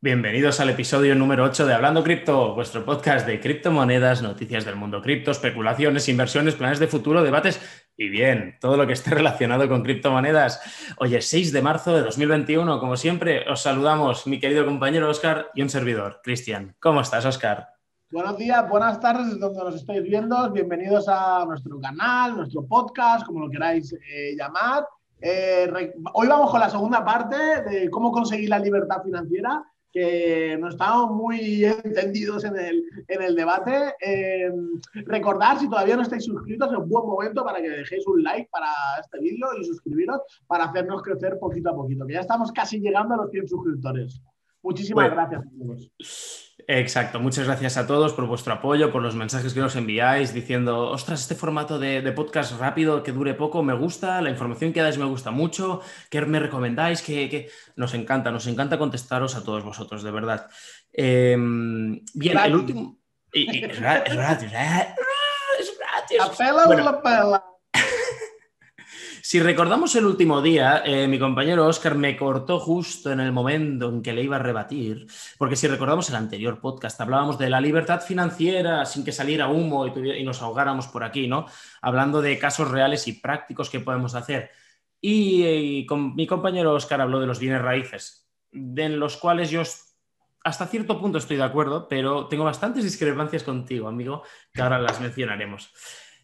Bienvenidos 0.00 0.60
al 0.60 0.70
episodio 0.70 1.16
número 1.16 1.42
8 1.42 1.66
de 1.66 1.74
Hablando 1.74 2.04
Cripto, 2.04 2.54
vuestro 2.54 2.84
podcast 2.84 3.26
de 3.26 3.40
criptomonedas, 3.40 4.22
noticias 4.22 4.64
del 4.64 4.76
mundo 4.76 5.02
cripto, 5.02 5.32
especulaciones, 5.32 6.08
inversiones, 6.08 6.54
planes 6.54 6.78
de 6.78 6.86
futuro, 6.86 7.24
debates 7.24 7.60
y 7.96 8.08
bien, 8.08 8.58
todo 8.60 8.76
lo 8.76 8.86
que 8.86 8.92
esté 8.92 9.10
relacionado 9.10 9.68
con 9.68 9.82
criptomonedas. 9.82 10.94
Hoy 10.98 11.16
es 11.16 11.26
6 11.26 11.52
de 11.52 11.62
marzo 11.62 11.96
de 11.96 12.02
2021, 12.02 12.78
como 12.78 12.96
siempre, 12.96 13.44
os 13.50 13.60
saludamos 13.60 14.28
mi 14.28 14.38
querido 14.38 14.64
compañero 14.64 15.10
Oscar 15.10 15.50
y 15.52 15.62
un 15.62 15.68
servidor, 15.68 16.20
Cristian. 16.22 16.76
¿Cómo 16.78 17.00
estás, 17.00 17.24
Oscar? 17.24 17.66
Buenos 18.12 18.38
días, 18.38 18.68
buenas 18.68 19.00
tardes, 19.00 19.36
donde 19.40 19.64
nos 19.64 19.74
estáis 19.74 20.04
viendo. 20.04 20.48
Bienvenidos 20.52 21.08
a 21.08 21.44
nuestro 21.44 21.80
canal, 21.80 22.36
nuestro 22.36 22.64
podcast, 22.64 23.26
como 23.26 23.40
lo 23.40 23.50
queráis 23.50 23.92
eh, 23.94 24.36
llamar. 24.38 24.86
Eh, 25.20 25.68
hoy 26.14 26.28
vamos 26.28 26.52
con 26.52 26.60
la 26.60 26.70
segunda 26.70 27.04
parte 27.04 27.36
de 27.68 27.90
cómo 27.90 28.12
conseguir 28.12 28.48
la 28.48 28.60
libertad 28.60 29.02
financiera 29.02 29.64
que 29.92 30.56
no 30.60 30.68
estamos 30.68 31.10
muy 31.10 31.64
entendidos 31.64 32.44
en 32.44 32.56
el, 32.56 32.84
en 33.06 33.22
el 33.22 33.34
debate. 33.34 33.94
Eh, 34.00 34.50
recordar, 35.06 35.58
si 35.58 35.68
todavía 35.68 35.96
no 35.96 36.02
estáis 36.02 36.24
suscritos, 36.24 36.70
es 36.70 36.78
un 36.78 36.88
buen 36.88 37.06
momento 37.06 37.44
para 37.44 37.60
que 37.60 37.70
dejéis 37.70 38.06
un 38.06 38.22
like 38.22 38.48
para 38.50 38.68
este 39.00 39.18
vídeo 39.20 39.46
y 39.58 39.64
suscribiros 39.64 40.20
para 40.46 40.64
hacernos 40.64 41.02
crecer 41.02 41.38
poquito 41.38 41.70
a 41.70 41.74
poquito, 41.74 42.06
que 42.06 42.14
ya 42.14 42.20
estamos 42.20 42.52
casi 42.52 42.80
llegando 42.80 43.14
a 43.14 43.18
los 43.18 43.30
100 43.30 43.48
suscriptores. 43.48 44.20
Muchísimas 44.62 45.10
gracias 45.10 45.42
a 45.42 45.50
todos. 45.58 46.47
Exacto, 46.70 47.18
muchas 47.18 47.46
gracias 47.46 47.78
a 47.78 47.86
todos 47.86 48.12
por 48.12 48.26
vuestro 48.26 48.52
apoyo, 48.52 48.92
por 48.92 49.00
los 49.00 49.14
mensajes 49.14 49.54
que 49.54 49.60
nos 49.60 49.74
enviáis 49.74 50.34
diciendo, 50.34 50.90
ostras, 50.90 51.22
este 51.22 51.34
formato 51.34 51.78
de, 51.78 52.02
podcast 52.12 52.60
rápido 52.60 53.02
que 53.02 53.10
dure 53.10 53.32
poco 53.32 53.62
me 53.62 53.72
gusta, 53.72 54.20
la 54.20 54.28
información 54.28 54.74
que 54.74 54.82
dais 54.82 54.98
me 54.98 55.06
gusta 55.06 55.30
mucho, 55.30 55.80
¿qué 56.10 56.20
me 56.26 56.38
recomendáis? 56.38 57.00
Que, 57.00 57.48
Nos 57.76 57.94
encanta, 57.94 58.30
nos 58.30 58.46
encanta 58.46 58.76
contestaros 58.76 59.34
a 59.34 59.42
todos 59.42 59.64
vosotros, 59.64 60.02
de 60.02 60.10
verdad. 60.10 60.50
Em, 60.92 62.04
bien, 62.12 62.36
el 62.36 62.54
último... 62.54 62.98
Es 63.32 63.80
gratis, 63.80 64.12
es 64.12 64.16
gratis. 64.18 64.52
La 66.18 66.30
pela 66.30 66.64
o 66.66 66.74
la 66.74 67.02
pela. 67.02 67.44
Si 69.28 69.40
recordamos 69.40 69.94
el 69.94 70.06
último 70.06 70.40
día, 70.40 70.82
eh, 70.86 71.06
mi 71.06 71.18
compañero 71.18 71.66
Oscar 71.66 71.94
me 71.94 72.16
cortó 72.16 72.58
justo 72.58 73.12
en 73.12 73.20
el 73.20 73.30
momento 73.30 73.90
en 73.90 74.00
que 74.00 74.14
le 74.14 74.22
iba 74.22 74.36
a 74.36 74.38
rebatir, 74.38 75.06
porque 75.36 75.54
si 75.54 75.68
recordamos 75.68 76.08
el 76.08 76.16
anterior 76.16 76.58
podcast, 76.62 76.98
hablábamos 76.98 77.36
de 77.36 77.50
la 77.50 77.60
libertad 77.60 78.00
financiera 78.00 78.86
sin 78.86 79.04
que 79.04 79.12
saliera 79.12 79.48
humo 79.48 79.86
y, 79.86 80.24
nos 80.24 80.40
ahogáramos 80.40 80.86
por 80.86 81.04
aquí, 81.04 81.28
¿no? 81.28 81.44
Hablando 81.82 82.22
de 82.22 82.38
casos 82.38 82.70
reales 82.70 83.06
y 83.06 83.20
prácticos 83.20 83.68
que 83.68 83.80
podemos 83.80 84.14
hacer. 84.14 84.50
Y, 84.98 85.84
con, 85.84 86.14
mi 86.14 86.26
compañero 86.26 86.72
Oscar 86.72 87.02
habló 87.02 87.20
de 87.20 87.26
los 87.26 87.38
bienes 87.38 87.60
raíces, 87.60 88.30
de 88.50 88.88
los 88.88 89.18
cuales 89.18 89.50
yo 89.50 89.60
hasta 90.42 90.66
cierto 90.68 90.98
punto 90.98 91.18
estoy 91.18 91.36
de 91.36 91.44
acuerdo, 91.44 91.86
pero 91.86 92.28
tengo 92.28 92.44
bastantes 92.44 92.82
discrepancias 92.82 93.42
contigo, 93.42 93.88
amigo, 93.88 94.22
que 94.54 94.62
ahora 94.62 94.78
las 94.78 95.02
mencionaremos. 95.02 95.70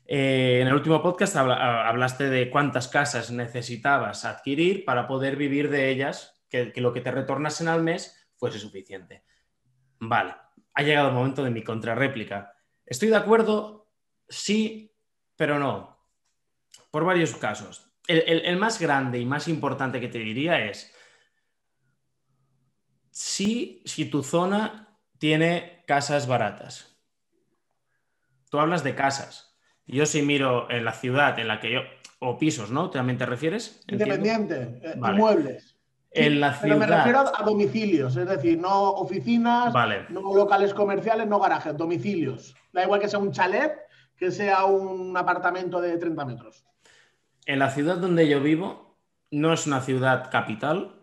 Eh, 0.07 0.59
en 0.61 0.69
el 0.69 0.75
último 0.75 1.03
podcast 1.03 1.37
hablaste 1.37 2.29
de 2.29 2.51
cuántas 2.51 2.89
casas 2.89 3.31
necesitabas 3.31 4.25
adquirir 4.25 4.85
para 4.85 5.07
poder 5.07 5.37
vivir 5.37 5.71
de 5.71 5.91
ellas, 5.91 6.43
que, 6.49 6.73
lo 6.77 6.93
que 6.93 7.01
te 7.01 7.11
retornasen 7.11 7.69
al 7.69 7.83
mes 7.83 8.29
fuese 8.37 8.59
suficiente. 8.59 9.25
Vale, 9.99 10.35
ha 10.75 10.83
llegado 10.83 11.09
el 11.09 11.15
momento 11.15 11.43
de 11.43 11.51
mi 11.51 11.63
contrarréplica. 11.63 12.55
Estoy 12.85 13.09
de 13.09 13.17
acuerdo, 13.17 13.91
sí, 14.29 14.95
pero 15.37 15.59
no. 15.59 15.99
Por 16.91 17.05
varios 17.05 17.35
casos. 17.37 17.91
El, 18.07 18.59
más 18.59 18.79
grande 18.79 19.19
y 19.19 19.25
más 19.25 19.49
importante 19.49 19.99
que 19.99 20.09
te 20.09 20.19
diría 20.19 20.67
es, 20.67 20.95
sí, 23.11 23.83
si 23.87 24.05
tu 24.11 24.23
zona 24.23 24.99
tiene 25.19 25.83
casas 25.87 26.27
baratas. 26.27 27.01
Tú 28.51 28.61
hablas 28.61 28.85
de 28.85 28.95
casas 28.95 29.54
yo 29.87 30.07
sí 30.07 30.23
miro 30.23 30.71
en 30.71 30.85
la 30.85 30.93
ciudad 30.93 31.39
en 31.39 31.49
la 31.49 31.61
que 31.61 31.73
yo, 31.73 31.81
o 32.19 32.39
pisos, 32.39 32.71
¿no? 32.71 32.91
¿También 32.91 33.19
te 33.19 33.27
refieres? 33.27 33.83
Independiente, 33.89 34.81
eh, 34.83 34.95
inmuebles. 34.97 35.77
en 36.11 36.41
la 36.41 36.55
ciudad. 36.55 36.63
Pero 36.63 36.79
me 36.79 36.87
refiero 36.87 37.25
a 37.37 37.43
domicilios, 37.43 38.17
es 38.17 38.27
decir, 38.27 38.59
no 38.59 38.91
oficinas, 38.93 39.75
no 40.11 40.35
locales 40.35 40.73
comerciales, 40.73 41.27
no 41.27 41.39
garajes, 41.39 41.77
domicilios. 41.77 42.55
Da 42.73 42.85
igual 42.85 43.01
que 43.01 43.09
sea 43.09 43.19
un 43.19 43.33
chalet, 43.33 43.73
que 44.17 44.31
sea 44.31 44.65
un 44.65 45.17
apartamento 45.17 45.81
de 45.81 45.99
30 45.99 46.25
metros. 46.25 46.65
En 47.47 47.59
la 47.59 47.71
ciudad 47.71 47.97
donde 47.97 48.29
yo 48.29 48.41
vivo, 48.41 48.97
no 49.31 49.53
es 49.53 49.67
una 49.67 49.81
ciudad 49.81 50.31
capital, 50.31 51.03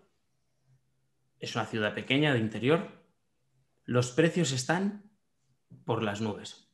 es 1.39 1.55
una 1.55 1.65
ciudad 1.65 1.93
pequeña 1.93 2.33
de 2.33 2.39
interior. 2.39 2.87
Los 3.83 4.11
precios 4.11 4.51
están 4.51 5.11
por 5.85 6.01
las 6.01 6.21
nubes 6.21 6.70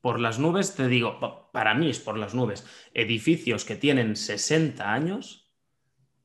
por 0.00 0.18
las 0.18 0.38
nubes, 0.38 0.74
te 0.74 0.88
digo, 0.88 1.18
para 1.52 1.74
mí 1.74 1.90
es 1.90 1.98
por 1.98 2.16
las 2.16 2.34
nubes, 2.34 2.66
edificios 2.94 3.64
que 3.64 3.76
tienen 3.76 4.16
60 4.16 4.92
años 4.92 5.50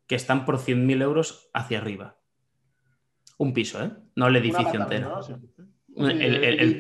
que 0.08 0.16
están 0.16 0.46
por 0.46 0.58
100.000 0.58 1.02
euros 1.02 1.50
hacia 1.54 1.80
arriba. 1.80 2.18
Un 3.38 3.54
piso, 3.54 3.84
¿eh? 3.84 3.92
No 4.16 4.28
el 4.28 4.36
edificio 4.38 4.82
entero. 4.82 5.20
El, 5.98 6.78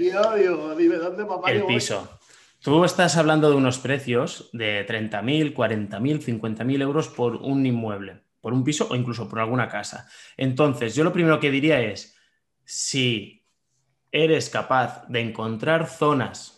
piso. 1.67 2.19
Tú 2.61 2.85
estás 2.85 3.17
hablando 3.17 3.49
de 3.49 3.55
unos 3.55 3.79
precios 3.79 4.49
de 4.53 4.85
30.000, 4.87 5.53
40.000, 5.53 6.39
50.000 6.39 6.81
euros 6.81 7.09
por 7.09 7.35
un 7.35 7.65
inmueble, 7.65 8.23
por 8.41 8.53
un 8.53 8.63
piso 8.63 8.87
o 8.89 8.95
incluso 8.95 9.27
por 9.27 9.39
alguna 9.39 9.67
casa. 9.67 10.07
Entonces, 10.37 10.95
yo 10.95 11.03
lo 11.03 11.11
primero 11.13 11.39
que 11.39 11.51
diría 11.51 11.81
es, 11.81 12.17
si 12.63 13.45
eres 14.11 14.49
capaz 14.49 15.05
de 15.07 15.19
encontrar 15.19 15.87
zonas 15.87 16.54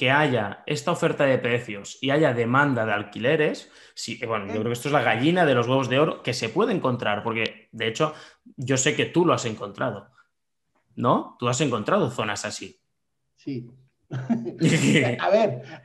que 0.00 0.10
haya 0.10 0.62
esta 0.64 0.92
oferta 0.92 1.26
de 1.26 1.36
precios 1.36 1.98
y 2.00 2.08
haya 2.08 2.32
demanda 2.32 2.86
de 2.86 2.92
alquileres, 2.94 3.70
sí, 3.92 4.18
bueno, 4.26 4.46
yo 4.46 4.52
creo 4.52 4.64
que 4.64 4.72
esto 4.72 4.88
es 4.88 4.94
la 4.94 5.02
gallina 5.02 5.44
de 5.44 5.54
los 5.54 5.68
huevos 5.68 5.90
de 5.90 5.98
oro 5.98 6.22
que 6.22 6.32
se 6.32 6.48
puede 6.48 6.72
encontrar, 6.72 7.22
porque 7.22 7.68
de 7.70 7.86
hecho 7.86 8.14
yo 8.56 8.78
sé 8.78 8.96
que 8.96 9.04
tú 9.04 9.26
lo 9.26 9.34
has 9.34 9.44
encontrado, 9.44 10.08
¿no? 10.96 11.36
Tú 11.38 11.50
has 11.50 11.60
encontrado 11.60 12.10
zonas 12.10 12.46
así. 12.46 12.80
Sí. 13.36 13.70
a 14.08 15.28
ver, 15.28 15.82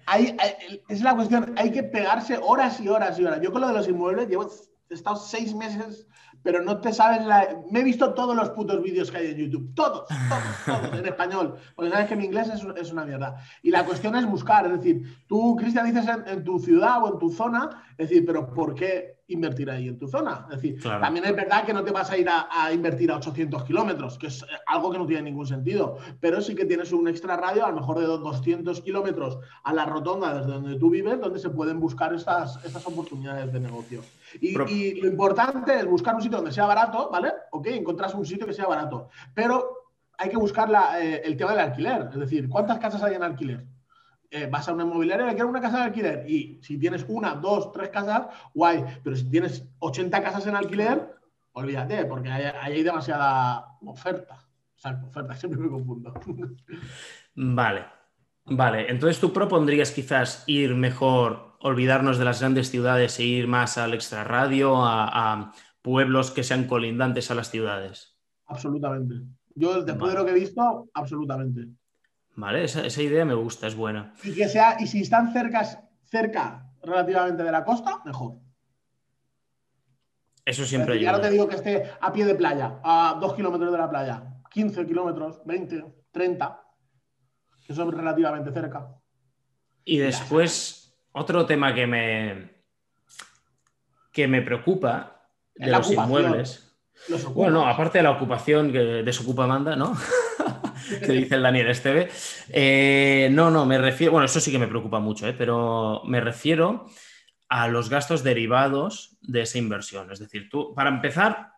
es 0.88 1.02
la 1.02 1.14
cuestión, 1.14 1.54
hay 1.58 1.74
que 1.74 1.84
pegarse 1.84 2.40
horas 2.42 2.80
y 2.80 2.88
horas 2.88 3.20
y 3.20 3.26
horas. 3.26 3.42
Yo 3.42 3.52
con 3.52 3.60
lo 3.60 3.68
de 3.68 3.74
los 3.74 3.90
inmuebles 3.90 4.30
llevo, 4.30 4.50
estado 4.90 5.16
seis 5.18 5.54
meses 5.54 6.08
pero 6.46 6.62
no 6.62 6.80
te 6.80 6.94
saben 6.94 7.28
la... 7.28 7.60
Me 7.72 7.80
he 7.80 7.84
visto 7.84 8.14
todos 8.14 8.36
los 8.36 8.52
putos 8.52 8.82
vídeos 8.84 9.10
que 9.10 9.18
hay 9.18 9.32
en 9.32 9.38
YouTube, 9.38 9.74
todos, 9.74 10.08
todos, 10.08 10.80
todos, 10.82 11.00
en 11.00 11.06
español, 11.08 11.56
porque 11.76 11.90
sabes 11.90 12.08
que 12.08 12.16
mi 12.16 12.26
inglés 12.26 12.50
es, 12.50 12.92
una 12.92 13.04
mierda. 13.04 13.38
Y 13.64 13.72
la 13.72 13.84
cuestión 13.84 14.16
es 14.16 14.28
buscar, 14.28 14.68
es 14.68 14.74
decir, 14.74 15.18
tú, 15.26 15.56
Cristian, 15.56 15.92
dices 15.92 16.06
en, 16.28 16.44
tu 16.44 16.60
ciudad 16.60 17.04
o 17.04 17.12
en 17.12 17.18
tu 17.18 17.32
zona, 17.32 17.84
es 17.98 18.10
decir, 18.10 18.28
pero 18.28 18.54
¿por 18.54 18.76
qué 18.76 19.15
invertir 19.28 19.70
ahí 19.70 19.88
en 19.88 19.98
tu 19.98 20.08
zona? 20.08 20.46
Es 20.50 20.62
decir, 20.62 20.82
también 20.82 21.26
es 21.26 21.36
verdad 21.36 21.66
que 21.66 21.74
no 21.74 21.84
te 21.84 21.92
vas 21.92 22.12
a 22.12 22.18
ir 22.18 22.28
a, 22.30 22.72
invertir 22.74 23.12
a 23.12 23.18
800 23.18 23.64
kilómetros, 23.64 24.18
que 24.18 24.28
es 24.28 24.46
algo 24.66 24.92
que 24.92 24.98
no 24.98 25.06
tiene 25.06 25.24
ningún 25.24 25.48
sentido, 25.48 25.98
pero 26.20 26.42
sí 26.42 26.56
que 26.56 26.66
tienes 26.66 26.92
un 26.92 27.08
extra 27.08 27.38
radio, 27.38 27.66
a 27.66 27.70
lo 27.70 27.76
mejor 27.76 28.00
de 28.00 28.06
200 28.06 28.82
kilómetros 28.82 29.40
a 29.64 29.74
la 29.74 29.86
rotonda 29.86 30.34
desde 30.34 30.52
donde 30.52 30.78
tú 30.78 30.90
vives, 30.90 31.20
donde 31.20 31.40
se 31.40 31.50
pueden 31.50 31.80
buscar 31.80 32.14
estas, 32.14 32.64
estas 32.66 32.86
oportunidades 32.88 33.52
de 33.52 33.60
negocio. 33.60 34.02
Y, 34.40 34.54
lo 35.02 35.08
importante 35.08 35.80
es 35.80 35.86
buscar 35.86 36.16
un 36.16 36.22
sitio 36.22 36.38
donde 36.38 36.52
sea 36.52 36.66
barato, 36.66 37.10
¿vale? 37.12 37.32
Ok, 37.52 37.68
encontrás 37.68 38.14
un 38.14 38.26
sitio 38.26 38.46
que 38.46 38.54
sea 38.54 38.68
barato, 38.68 39.10
pero 39.34 39.86
hay 40.18 40.30
que 40.30 40.38
buscar 40.38 40.72
eh, 41.00 41.22
el 41.26 41.36
tema 41.36 41.52
del 41.52 41.60
alquiler, 41.60 42.10
es 42.12 42.20
decir, 42.20 42.50
¿cuántas 42.50 42.80
casas 42.80 43.04
hay 43.04 43.16
en 43.16 43.24
alquiler? 43.24 43.66
Eh, 44.36 44.50
vas 44.52 44.68
a 44.68 44.74
una 44.74 44.84
inmobiliaria, 44.84 45.28
le 45.28 45.34
quiero 45.34 45.48
una 45.48 45.62
casa 45.62 45.78
de 45.78 45.84
alquiler. 45.84 46.30
Y 46.30 46.60
si 46.62 46.78
tienes 46.78 47.06
una, 47.08 47.36
dos, 47.36 47.72
tres 47.72 47.88
casas, 47.88 48.28
guay. 48.54 48.84
Pero 49.02 49.16
si 49.16 49.30
tienes 49.30 49.66
80 49.80 50.22
casas 50.22 50.46
en 50.46 50.56
alquiler, 50.56 51.10
olvídate, 51.54 52.04
porque 52.04 52.30
hay, 52.30 52.44
hay 52.44 52.84
demasiada 52.84 53.78
oferta. 53.86 54.46
Exacto, 54.76 55.08
oferta, 55.08 55.36
siempre 55.38 55.62
me 55.62 55.70
confundo. 55.70 56.14
Vale, 57.34 57.86
vale. 58.44 58.92
Entonces 58.92 59.22
tú 59.22 59.32
propondrías 59.32 59.92
quizás 59.92 60.44
ir 60.48 60.76
mejor, 60.76 61.56
olvidarnos 61.62 62.18
de 62.18 62.26
las 62.26 62.42
grandes 62.42 62.70
ciudades 62.70 63.18
e 63.20 63.24
ir 63.24 63.48
más 63.48 63.78
al 63.78 63.94
extrarradio, 63.94 64.86
a, 64.86 65.08
a 65.32 65.54
pueblos 65.82 66.32
que 66.32 66.44
sean 66.44 66.68
colindantes 66.68 67.32
a 67.32 67.36
las 67.36 67.52
ciudades. 67.52 68.18
Absolutamente. 68.48 69.16
Yo, 69.56 69.82
después 69.82 70.12
de 70.12 70.20
lo 70.20 70.26
que 70.26 70.32
he 70.32 70.40
visto, 70.42 70.90
absolutamente. 70.94 71.70
Vale, 72.36 72.66
esa, 72.66 73.02
idea 73.02 73.24
me 73.24 73.34
gusta, 73.34 73.68
es 73.68 73.76
buena. 73.76 74.14
Y 74.24 74.34
que 74.34 74.50
sea, 74.50 74.78
y 74.80 74.88
si 74.88 75.02
están 75.02 75.32
cerca, 75.32 75.64
cerca 76.04 76.70
relativamente 76.84 77.44
de 77.44 77.52
la 77.52 77.64
costa, 77.64 78.02
mejor. 78.04 78.36
Eso 80.44 80.66
siempre 80.66 81.00
Ya 81.00 81.12
no 81.12 81.22
te 81.22 81.32
digo 81.32 81.48
que 81.48 81.56
esté 81.56 81.90
a 82.00 82.12
pie 82.12 82.26
de 82.26 82.36
playa, 82.36 82.80
a 82.84 83.18
dos 83.20 83.34
kilómetros 83.34 83.72
de 83.72 83.78
la 83.78 83.90
playa, 83.90 84.24
15 84.52 84.86
kilómetros, 84.86 85.42
20, 85.46 85.86
30, 86.12 86.62
que 87.66 87.74
son 87.74 87.92
relativamente 87.92 88.52
cerca. 88.52 88.88
Y 89.86 89.98
después, 89.98 90.96
otro 91.14 91.46
tema 91.46 91.74
que 91.74 91.88
me, 91.88 92.50
que 94.12 94.28
me 94.28 94.42
preocupa 94.42 95.30
de 95.56 95.68
los 95.72 95.92
inmuebles 95.92 96.76
Bueno, 97.34 97.66
aparte 97.66 98.00
de 98.00 98.04
la 98.04 98.12
ocupación 98.12 98.72
que 98.72 98.80
desocupa 98.80 99.48
manda, 99.48 99.76
¿no? 99.76 99.96
que 101.06 101.12
dice 101.12 101.36
el 101.36 101.44
Daniel 101.44 101.70
Esteve. 101.70 102.10
Eh, 102.50 103.30
no, 103.32 103.52
no, 103.52 103.66
me 103.66 103.78
refiero, 103.78 104.14
bueno, 104.14 104.26
eso 104.26 104.40
sí 104.40 104.52
que 104.52 104.60
me 104.60 104.68
preocupa 104.68 105.00
mucho, 105.00 105.28
¿eh? 105.28 105.36
pero 105.38 106.02
me 106.06 106.22
refiero 106.22 106.88
a 107.50 107.68
los 107.68 107.90
gastos 107.90 108.24
derivados 108.24 109.18
de 109.22 109.42
esa 109.42 109.58
inversión. 109.58 110.12
Es 110.12 110.20
decir, 110.20 110.50
tú, 110.50 110.74
para 110.74 110.90
empezar, 110.90 111.54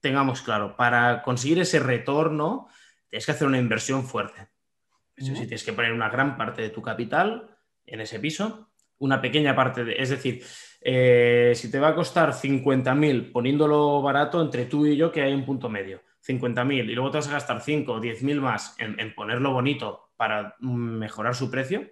tengamos 0.00 0.42
claro, 0.42 0.76
para 0.76 1.22
conseguir 1.22 1.58
ese 1.60 1.78
retorno, 1.78 2.68
tienes 3.08 3.26
que 3.26 3.32
hacer 3.32 3.46
una 3.46 3.58
inversión 3.58 4.04
fuerte. 4.04 4.48
Es 5.16 5.26
decir, 5.26 5.48
tienes 5.48 5.64
que 5.64 5.72
poner 5.72 5.92
una 5.92 6.10
gran 6.10 6.36
parte 6.36 6.62
de 6.62 6.70
tu 6.70 6.80
capital 6.82 7.56
en 7.86 8.00
ese 8.00 8.20
piso, 8.20 8.70
una 8.98 9.20
pequeña 9.20 9.54
parte 9.54 9.84
de, 9.84 9.96
es 9.98 10.10
decir, 10.10 10.44
eh, 10.80 11.52
si 11.54 11.70
te 11.70 11.80
va 11.80 11.88
a 11.88 11.94
costar 11.94 12.32
50.000 12.32 13.32
poniéndolo 13.32 14.00
barato 14.00 14.40
entre 14.40 14.66
tú 14.66 14.86
y 14.86 14.96
yo, 14.96 15.10
que 15.10 15.22
hay 15.22 15.32
un 15.32 15.44
punto 15.44 15.68
medio, 15.68 16.02
50.000 16.28 16.90
y 16.90 16.94
luego 16.94 17.10
te 17.10 17.18
vas 17.18 17.28
a 17.28 17.32
gastar 17.32 17.60
5 17.60 17.92
o 17.92 18.00
10.000 18.00 18.40
más 18.40 18.76
en, 18.78 19.14
ponerlo 19.14 19.52
bonito 19.52 20.10
para 20.16 20.54
mejorar 20.60 21.34
su 21.34 21.50
precio, 21.50 21.86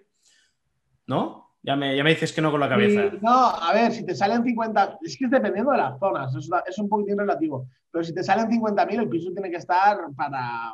¿no? 1.07 1.57
Ya 1.63 1.75
me, 1.75 1.97
ya 1.97 2.03
me, 2.03 2.11
dices 2.11 2.31
que 2.31 2.41
no 2.41 2.51
con 2.51 2.59
la 2.59 2.69
cabeza. 2.69 3.11
no, 3.21 3.47
a 3.47 3.73
ver, 3.73 3.91
si 3.91 4.05
te 4.05 4.15
salen 4.15 4.43
50, 4.43 4.99
es 5.01 5.17
que 5.17 5.25
es 5.25 5.31
dependiendo 5.31 5.71
de 5.71 5.77
las 5.77 5.99
zonas, 5.99 6.33
es, 6.35 6.49
es 6.65 6.79
un 6.79 6.87
poquitín 6.87 7.17
relativo, 7.17 7.67
pero 7.91 8.03
si 8.03 8.13
te 8.13 8.23
salen 8.23 8.47
50.000, 8.47 8.99
el 9.01 9.09
piso 9.09 9.31
tiene 9.33 9.49
que 9.49 9.57
estar 9.57 9.97
para 10.15 10.73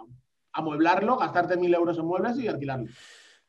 amueblarlo, 0.52 1.18
gastarte 1.18 1.58
1.000 1.58 1.76
euros 1.76 1.98
en 1.98 2.06
muebles 2.06 2.38
y 2.38 2.48
alquilarlo. 2.48 2.88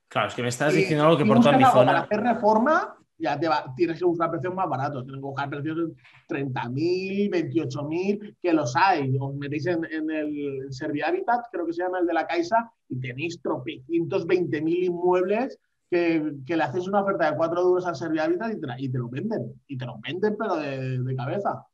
Claro, 0.08 0.28
es 0.28 0.34
que 0.34 0.42
me 0.42 0.48
estás 0.48 0.72
diciendo 0.72 1.04
algo 1.04 1.18
que 1.18 1.26
por 1.26 1.40
toda 1.40 1.56
mi 1.56 1.64
zona. 1.64 1.86
Para 1.86 2.00
hacer 2.00 2.20
reforma, 2.22 2.96
ya 3.18 3.38
te 3.38 3.48
va, 3.48 3.72
tienes 3.76 3.98
que 3.98 4.04
buscar 4.04 4.30
precios 4.30 4.54
más 4.54 4.68
baratos. 4.68 5.04
Tienes 5.04 5.20
que 5.20 5.26
buscar 5.26 5.50
precios 5.50 5.76
de 5.76 6.36
30.000, 6.36 7.30
28.000, 7.30 8.36
que 8.40 8.52
los 8.52 8.74
hay. 8.76 9.16
Os 9.20 9.34
metéis 9.36 9.66
en, 9.66 9.84
el 10.10 10.66
Servihabitat, 10.70 11.46
creo 11.50 11.66
que 11.66 11.72
se 11.72 11.82
llama 11.82 12.00
el 12.00 12.06
de 12.06 12.14
la 12.14 12.26
Caixa, 12.26 12.70
y 12.88 12.98
tenéis 13.00 13.40
tropecientos 13.40 14.26
20.000 14.26 14.86
inmuebles 14.86 15.58
que, 15.90 16.34
que, 16.46 16.56
le 16.56 16.62
haces 16.62 16.88
una 16.88 17.02
oferta 17.02 17.30
de 17.30 17.36
4 17.36 17.62
duros 17.62 17.86
al 17.86 17.96
Servihabitat 17.96 18.52
y 18.52 18.60
te, 18.60 18.66
y 18.78 18.88
te 18.88 18.98
lo 18.98 19.08
venden. 19.08 19.62
Y 19.66 19.76
te 19.78 19.86
lo 19.86 19.98
venden, 20.00 20.36
pero 20.38 20.56
de, 20.56 20.98
de 20.98 21.16
cabeza. 21.16 21.64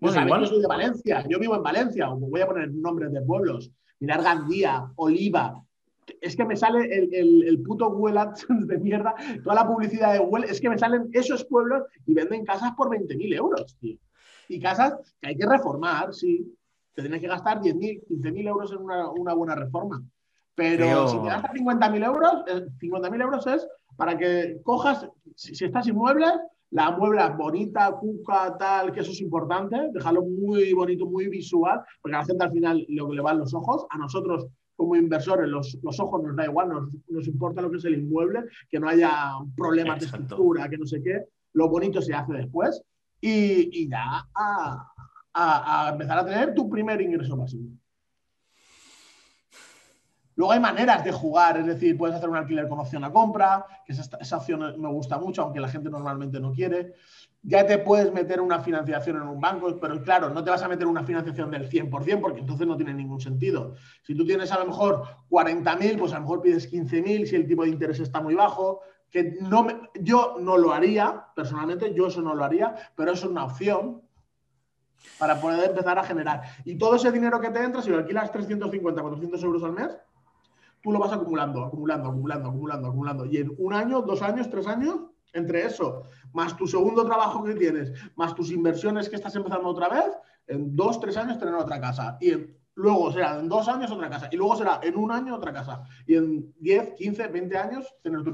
Bueno, 0.00 0.22
igual. 0.22 0.40
Yo 0.42 0.46
soy 0.46 0.60
de 0.60 0.68
Valencia, 0.68 1.24
yo 1.28 1.38
vivo 1.38 1.56
en 1.56 1.62
Valencia, 1.62 2.08
voy 2.08 2.40
a 2.40 2.46
poner 2.46 2.72
nombres 2.72 3.12
de 3.12 3.20
pueblos. 3.22 3.70
Mirar 4.00 4.22
Gandía, 4.22 4.84
Oliva, 4.94 5.60
es 6.20 6.36
que 6.36 6.44
me 6.44 6.56
sale 6.56 6.88
el, 6.92 7.62
puto 7.62 7.90
Google 7.90 8.20
de 8.48 8.78
mierda, 8.78 9.14
toda 9.42 9.54
la 9.54 9.66
publicidad 9.66 10.12
de 10.12 10.18
Google, 10.18 10.46
es 10.46 10.60
que 10.60 10.68
me 10.68 10.78
salen 10.78 11.08
esos 11.12 11.44
pueblos 11.44 11.84
y 12.06 12.14
venden 12.14 12.44
casas 12.44 12.72
por 12.76 12.88
20.000 12.88 13.34
euros, 13.34 13.76
tío. 13.78 13.98
Y 14.48 14.60
casas 14.60 14.94
que 15.20 15.28
hay 15.28 15.36
que 15.36 15.46
reformar, 15.46 16.14
sí. 16.14 16.54
Te 16.94 17.02
tienes 17.02 17.20
que 17.20 17.28
gastar 17.28 17.60
10.000, 17.60 18.06
15.000 18.08 18.48
euros 18.48 18.72
en 18.72 18.78
una, 18.78 19.34
buena 19.34 19.54
reforma. 19.54 20.02
Pero 20.54 21.08
si 21.08 21.18
te 21.18 21.28
gastas 21.28 21.52
50.000 21.52 22.04
euros, 22.04 22.32
50.000 22.80 23.14
eh, 23.14 23.22
euros 23.22 23.46
es 23.46 23.68
para 23.96 24.16
que 24.16 24.60
cojas, 24.62 25.08
si, 25.36 25.64
estás 25.64 25.86
inmueble, 25.86 26.26
la 26.70 26.90
muebla 26.92 27.30
bonita, 27.30 27.92
cuca, 27.92 28.56
tal, 28.58 28.92
que 28.92 29.00
eso 29.00 29.10
es 29.10 29.20
importante, 29.20 29.76
dejarlo 29.92 30.22
muy 30.22 30.72
bonito, 30.72 31.06
muy 31.06 31.28
visual, 31.28 31.80
porque 32.02 32.16
a 32.16 32.20
la 32.20 32.24
gente 32.24 32.44
al 32.44 32.52
final 32.52 32.84
lo 32.88 33.08
que 33.08 33.16
le 33.16 33.22
van 33.22 33.38
los 33.38 33.54
ojos, 33.54 33.86
a 33.90 33.98
nosotros 33.98 34.48
como 34.78 34.94
inversores, 34.94 35.48
los, 35.48 35.76
los 35.82 35.98
ojos 35.98 36.22
nos 36.22 36.36
da 36.36 36.44
igual, 36.44 36.68
nos, 36.68 36.88
nos, 37.08 37.26
importa 37.26 37.60
lo 37.60 37.68
que 37.68 37.78
es 37.78 37.84
el 37.84 37.98
inmueble, 37.98 38.44
que 38.70 38.78
no 38.78 38.88
haya 38.88 39.32
problemas 39.56 39.98
de 39.98 40.06
estructura, 40.06 40.68
que 40.68 40.78
no 40.78 40.86
sé 40.86 41.02
qué. 41.02 41.24
Lo 41.54 41.68
bonito 41.68 42.00
se 42.00 42.14
hace 42.14 42.32
después 42.34 42.80
y, 43.20 43.82
y 43.82 43.88
ya 43.90 44.28
a, 44.32 44.92
a, 45.34 45.86
a, 45.86 45.90
empezar 45.90 46.18
a 46.18 46.24
tener 46.24 46.54
tu 46.54 46.70
primer 46.70 47.00
ingreso 47.00 47.36
pasivo. 47.36 47.70
Luego 50.36 50.52
hay 50.52 50.60
maneras 50.60 51.04
de 51.04 51.10
jugar, 51.10 51.58
es 51.58 51.66
decir, 51.66 51.98
puedes 51.98 52.14
hacer 52.14 52.28
un 52.28 52.36
alquiler 52.36 52.68
con 52.68 52.78
opción 52.78 53.02
a 53.02 53.10
compra, 53.10 53.66
que 53.84 53.94
esa, 53.94 54.16
esa 54.20 54.36
opción 54.36 54.80
me 54.80 54.88
gusta 54.90 55.18
mucho, 55.18 55.42
aunque 55.42 55.58
la 55.58 55.66
gente 55.66 55.90
normalmente 55.90 56.38
no 56.38 56.52
quiere 56.52 56.94
ya 57.42 57.66
te 57.66 57.78
puedes 57.78 58.12
meter 58.12 58.40
una 58.40 58.60
financiación 58.60 59.16
en 59.16 59.22
un 59.22 59.40
banco, 59.40 59.78
pero 59.80 60.02
claro, 60.02 60.30
no 60.30 60.42
te 60.42 60.50
vas 60.50 60.62
a 60.62 60.68
meter 60.68 60.86
una 60.86 61.04
financiación 61.04 61.50
del 61.50 61.68
100% 61.68 62.20
porque 62.20 62.40
entonces 62.40 62.66
no 62.66 62.76
tiene 62.76 62.94
ningún 62.94 63.20
sentido. 63.20 63.74
Si 64.02 64.14
tú 64.14 64.26
tienes 64.26 64.50
a 64.52 64.58
lo 64.58 64.66
mejor 64.66 65.04
40.000, 65.30 65.98
pues 65.98 66.12
a 66.12 66.16
lo 66.16 66.22
mejor 66.22 66.42
pides 66.42 66.70
15.000 66.70 67.26
si 67.26 67.36
el 67.36 67.46
tipo 67.46 67.62
de 67.62 67.70
interés 67.70 68.00
está 68.00 68.20
muy 68.20 68.34
bajo, 68.34 68.80
que 69.10 69.38
no 69.40 69.66
yo 69.94 70.36
no 70.40 70.58
lo 70.58 70.72
haría, 70.72 71.26
personalmente, 71.34 71.94
yo 71.94 72.08
eso 72.08 72.20
no 72.20 72.34
lo 72.34 72.44
haría, 72.44 72.74
pero 72.94 73.12
eso 73.12 73.26
es 73.26 73.30
una 73.30 73.44
opción 73.44 74.02
para 75.18 75.40
poder 75.40 75.70
empezar 75.70 75.98
a 75.98 76.04
generar. 76.04 76.42
Y 76.64 76.76
todo 76.76 76.96
ese 76.96 77.12
dinero 77.12 77.40
que 77.40 77.50
te 77.50 77.62
entra, 77.62 77.82
si 77.82 77.90
lo 77.90 77.98
alquilas 77.98 78.32
350, 78.32 79.00
400 79.00 79.42
euros 79.44 79.62
al 79.62 79.72
mes, 79.72 79.96
tú 80.82 80.92
lo 80.92 80.98
vas 80.98 81.12
acumulando, 81.12 81.64
acumulando, 81.64 82.08
acumulando, 82.08 82.48
acumulando, 82.48 82.88
acumulando. 82.88 83.26
Y 83.26 83.38
en 83.38 83.54
un 83.58 83.72
año, 83.72 84.02
dos 84.02 84.22
años, 84.22 84.50
tres 84.50 84.66
años, 84.66 84.96
entre 85.32 85.64
eso, 85.64 86.04
más 86.32 86.56
tu 86.56 86.66
segundo 86.66 87.04
trabajo 87.04 87.42
que 87.42 87.54
tienes, 87.54 87.92
más 88.16 88.34
tus 88.34 88.50
inversiones 88.50 89.08
que 89.08 89.16
estás 89.16 89.34
empezando 89.36 89.68
otra 89.68 89.88
vez, 89.88 90.10
en 90.46 90.74
dos, 90.74 91.00
tres 91.00 91.16
años 91.16 91.38
tener 91.38 91.54
otra 91.54 91.80
casa. 91.80 92.16
Y 92.20 92.32
luego 92.74 93.12
será 93.12 93.38
en 93.38 93.48
dos 93.48 93.68
años 93.68 93.90
otra 93.90 94.08
casa. 94.08 94.28
Y 94.30 94.36
luego 94.36 94.56
será 94.56 94.80
en 94.82 94.96
un 94.96 95.12
año 95.12 95.34
otra 95.34 95.52
casa. 95.52 95.82
Y 96.06 96.14
en 96.14 96.52
10, 96.60 96.94
15, 96.94 97.28
20 97.28 97.58
años 97.58 97.94
tener, 98.02 98.22
tu, 98.22 98.32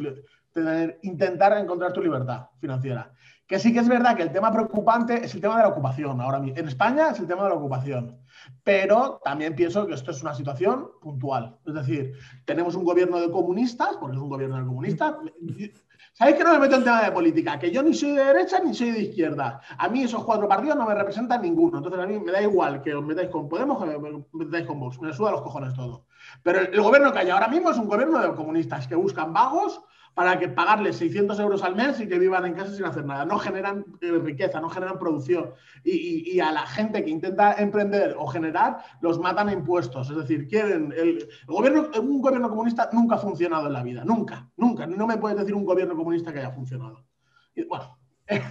tener 0.53 0.99
intentar 1.03 1.57
encontrar 1.59 1.93
tu 1.93 2.03
libertad 2.03 2.49
financiera. 2.61 3.11
Que 3.47 3.59
sí 3.59 3.73
que 3.73 3.81
es 3.81 3.89
verdad 3.89 4.17
que 4.17 4.23
el 4.23 4.33
tema 4.33 4.53
preocupante 4.53 5.25
es 5.25 5.35
el 5.35 5.41
tema 5.41 5.57
de 5.57 5.65
la 5.65 5.69
ocupación. 5.69 6.21
Ahora 6.21 6.39
mismo, 6.39 6.59
en 6.59 6.69
España 6.69 7.11
es 7.11 7.19
el 7.19 7.27
tema 7.27 7.43
de 7.45 7.51
la 7.51 7.57
ocupación. 7.57 8.19
Pero 8.63 9.21
también 9.25 9.55
pienso 9.55 9.87
que 9.87 9.95
esto 9.95 10.11
es 10.11 10.23
una 10.23 10.35
situación 10.35 10.89
puntual. 11.01 11.59
Es 11.67 11.75
decir, 11.75 12.13
tenemos 12.45 12.75
un 12.75 12.85
gobierno 12.85 13.21
de 13.21 13.31
comunistas, 13.31 13.97
porque 14.01 14.17
es 14.17 14.23
un 14.23 14.29
gobierno 14.29 14.57
de 14.57 14.65
comunistas. 14.65 15.15
¿Sabéis 16.13 16.37
que 16.37 16.45
no 16.45 16.53
me 16.53 16.61
meto 16.61 16.77
en 16.77 16.85
tema 16.85 17.03
de 17.03 17.13
política? 17.13 17.59
Que 17.59 17.71
yo 17.71 17.83
ni 17.83 17.93
soy 17.93 18.13
de 18.13 18.25
derecha 18.25 18.61
ni 18.61 18.73
soy 18.73 18.93
de 18.93 19.03
izquierda. 19.03 19.61
A 19.77 19.89
mí 19.89 20.05
esos 20.05 20.25
cuatro 20.25 20.47
partidos 20.47 20.77
no 20.77 20.87
me 20.87 20.95
representan 20.95 21.43
ninguno. 21.43 21.79
Entonces 21.79 22.01
a 22.01 22.07
mí 22.07 22.21
me 22.21 22.33
da 22.33 22.41
igual 22.41 22.83
que 22.83 22.95
os 22.95 23.05
metáis 23.05 23.31
con 23.31 23.49
Podemos 23.49 23.83
que 23.83 23.99
me 23.99 24.25
metáis 24.33 24.67
con 24.67 24.79
Vox. 24.79 25.01
Me 25.01 25.13
suda 25.13 25.33
los 25.33 25.43
cojones 25.43 25.75
todo. 25.75 26.07
Pero 26.43 26.61
el, 26.61 26.73
el 26.73 26.81
gobierno 26.81 27.13
que 27.13 27.19
hay 27.19 27.31
ahora 27.31 27.49
mismo 27.49 27.71
es 27.71 27.79
un 27.79 27.89
gobierno 27.89 28.21
de 28.21 28.35
comunistas 28.35 28.87
que 28.87 28.95
buscan 28.95 29.33
vagos 29.33 29.83
para 30.15 30.39
que 30.39 30.49
pagarles 30.49 30.97
600 30.97 31.39
euros 31.41 31.63
al 31.65 31.75
mes 31.75 32.01
y 32.01 32.09
que 32.09 32.19
vivan 32.19 32.47
en 32.47 32.55
casa 32.55 32.73
sin 32.73 32.85
hacer 32.85 33.05
nada. 33.05 33.25
No 33.25 33.39
generan 33.39 33.85
eh, 34.01 34.13
riqueza, 34.13 34.61
no 34.61 34.71
generan 34.71 34.99
producción. 34.99 35.51
Y, 35.83 36.39
a 36.41 36.53
la 36.53 36.67
gente 36.67 37.05
que 37.05 37.11
intenta 37.11 37.55
emprender 37.55 38.15
o 38.19 38.27
generar, 38.35 38.85
los 39.01 39.19
matan 39.19 39.49
a 39.49 39.53
impuestos. 39.53 40.11
Es 40.11 40.17
decir, 40.17 40.47
quieren. 40.47 40.93
El, 40.95 41.27
gobierno, 41.47 41.89
un 42.01 42.21
gobierno 42.21 42.51
comunista 42.51 42.91
nunca 42.93 43.15
ha 43.15 43.19
funcionado 43.19 43.69
en 43.69 43.73
la 43.73 43.83
vida. 43.83 44.05
Nunca, 44.05 44.51
nunca. 44.59 44.87
No 44.87 45.07
me 45.07 45.17
puedes 45.17 45.39
decir 45.39 45.55
un 45.55 45.65
gobierno 45.65 45.97
comunista 45.97 46.33
que 46.33 46.41
haya 46.41 46.51
funcionado. 46.51 47.03
Bueno. 47.67 47.97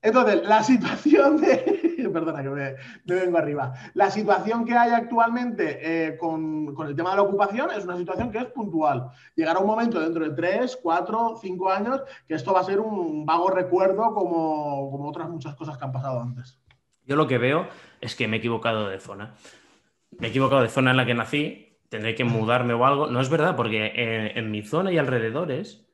Entonces, 0.00 0.46
la 0.46 0.62
situación 0.62 1.40
de. 1.40 2.08
Perdona 2.12 2.42
que 2.42 2.48
me, 2.48 2.76
vengo 3.04 3.38
arriba. 3.38 3.74
La 3.94 4.10
situación 4.10 4.64
que 4.64 4.76
hay 4.76 4.92
actualmente 4.92 5.78
eh, 5.82 6.16
con, 6.16 6.74
el 6.86 6.94
tema 6.94 7.10
de 7.10 7.16
la 7.16 7.22
ocupación 7.22 7.70
es 7.76 7.84
una 7.84 7.96
situación 7.96 8.30
que 8.30 8.38
es 8.38 8.46
puntual. 8.46 9.10
Llegará 9.34 9.58
un 9.58 9.66
momento 9.66 9.98
dentro 9.98 10.24
de 10.24 10.34
tres, 10.34 10.78
cuatro, 10.80 11.36
cinco 11.40 11.70
años 11.70 12.02
que 12.26 12.34
esto 12.34 12.52
va 12.52 12.60
a 12.60 12.64
ser 12.64 12.78
un 12.78 13.26
vago 13.26 13.50
recuerdo 13.50 14.14
como, 14.14 14.90
como 14.90 15.08
otras 15.08 15.28
muchas 15.28 15.56
cosas 15.56 15.76
que 15.76 15.84
han 15.84 15.92
pasado 15.92 16.20
antes. 16.20 16.58
Yo 17.08 17.16
lo 17.16 17.26
que 17.26 17.38
veo 17.38 17.68
es 18.00 18.14
que 18.14 18.28
me 18.28 18.36
he 18.36 18.38
equivocado 18.38 18.88
de 18.88 19.00
zona. 19.00 19.34
Me 20.18 20.28
he 20.28 20.30
equivocado 20.30 20.62
de 20.62 20.68
zona 20.68 20.92
en 20.92 20.98
la 20.98 21.06
que 21.06 21.14
nací, 21.14 21.78
tendré 21.88 22.14
que 22.14 22.24
mudarme 22.24 22.74
o 22.74 22.84
algo. 22.84 23.06
No 23.08 23.20
es 23.20 23.30
verdad, 23.30 23.56
porque 23.56 23.92
en 24.36 24.50
mi 24.50 24.62
zona 24.62 24.92
y 24.92 24.98
alrededores 24.98 25.88